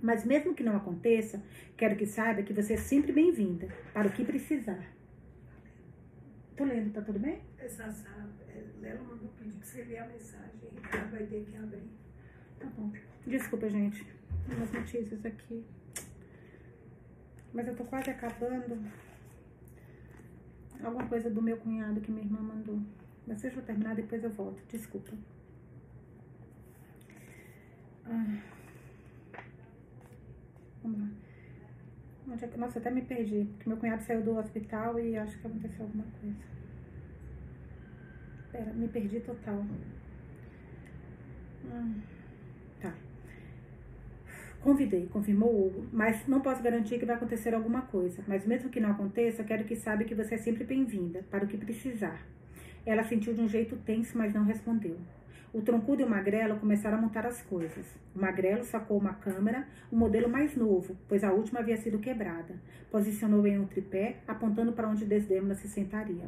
[0.00, 1.42] Mas mesmo que não aconteça,
[1.76, 4.86] quero que saiba que você é sempre bem-vinda, para o que precisar.
[6.56, 7.40] Tô lendo, tá tudo bem?
[7.58, 7.92] Essa,
[8.80, 11.90] Lela mandou pedir que você lê a mensagem, Ricardo vai ter que abrir.
[12.60, 12.92] Tá bom.
[13.26, 14.06] Desculpa, gente.
[14.48, 15.64] Umas notícias aqui.
[17.52, 18.78] Mas eu tô quase acabando.
[20.86, 22.80] Alguma coisa do meu cunhado que minha irmã mandou.
[23.26, 24.62] Mas deixa eu terminar, depois eu volto.
[24.70, 25.10] Desculpa.
[28.04, 28.40] Ah.
[30.84, 31.08] Vamos lá.
[32.40, 33.46] É nossa, até me perdi.
[33.46, 36.36] Porque meu cunhado saiu do hospital e acho que aconteceu alguma coisa.
[38.52, 39.66] Pera, me perdi total.
[41.68, 42.15] Tá.
[44.66, 48.20] Convidei, confirmou Hugo, mas não posso garantir que vai acontecer alguma coisa.
[48.26, 51.46] Mas mesmo que não aconteça, quero que saiba que você é sempre bem-vinda, para o
[51.46, 52.26] que precisar.
[52.84, 54.96] Ela sentiu de um jeito tenso, mas não respondeu.
[55.52, 57.86] O troncudo e o magrelo começaram a montar as coisas.
[58.14, 62.54] O magrelo sacou uma câmera, um modelo mais novo, pois a última havia sido quebrada.
[62.90, 66.24] Posicionou em um tripé, apontando para onde Desdemona se sentaria.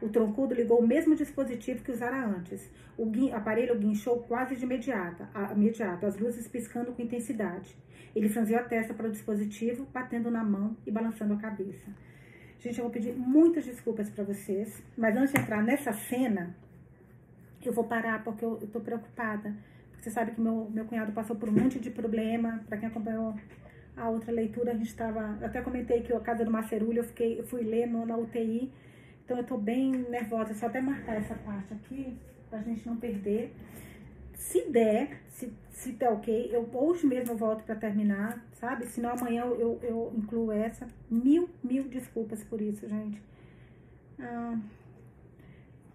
[0.00, 2.70] O troncudo ligou o mesmo dispositivo que usara antes.
[2.96, 7.76] O aparelho guinchou quase de imediato, imediato, as luzes piscando com intensidade.
[8.14, 11.90] Ele franziu a testa para o dispositivo, batendo na mão e balançando a cabeça.
[12.58, 16.54] Gente, eu vou pedir muitas desculpas para vocês, mas antes de entrar nessa cena,
[17.68, 19.54] eu vou parar porque eu, estou preocupada.
[19.90, 22.64] Porque você sabe que meu, meu cunhado passou por um monte de problema.
[22.66, 23.34] Para quem acompanhou
[23.96, 25.38] a outra leitura, a gente estava.
[25.44, 28.72] Até comentei que a casa do Macerulho eu, fiquei, eu fui ler no, na UTI.
[29.24, 30.54] Então eu estou bem nervosa.
[30.54, 32.16] Só até marcar essa parte aqui,
[32.48, 33.54] para a gente não perder.
[34.34, 38.86] Se der, se, se der ok, eu hoje mesmo volto para terminar, sabe?
[38.86, 40.88] Senão amanhã eu, eu, eu, incluo essa.
[41.10, 43.22] Mil, mil desculpas por isso, gente.
[44.18, 44.58] Ah,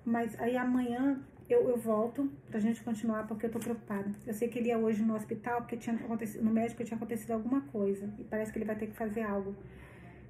[0.06, 4.10] mas aí amanhã eu, eu volto pra gente continuar porque eu tô preocupada.
[4.26, 7.32] Eu sei que ele ia hoje no hospital porque tinha acontecido, no médico tinha acontecido
[7.32, 9.56] alguma coisa e parece que ele vai ter que fazer algo.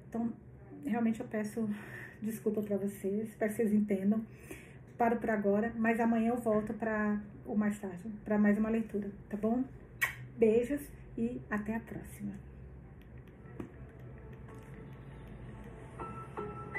[0.08, 0.32] Então,
[0.84, 1.68] realmente eu peço
[2.22, 4.24] desculpa para vocês, espero que vocês entendam.
[4.98, 9.10] Paro por agora, mas amanhã eu volto para ou mais tarde, para mais uma leitura,
[9.28, 9.62] tá bom?
[10.36, 10.80] Beijos
[11.16, 12.32] e até a próxima.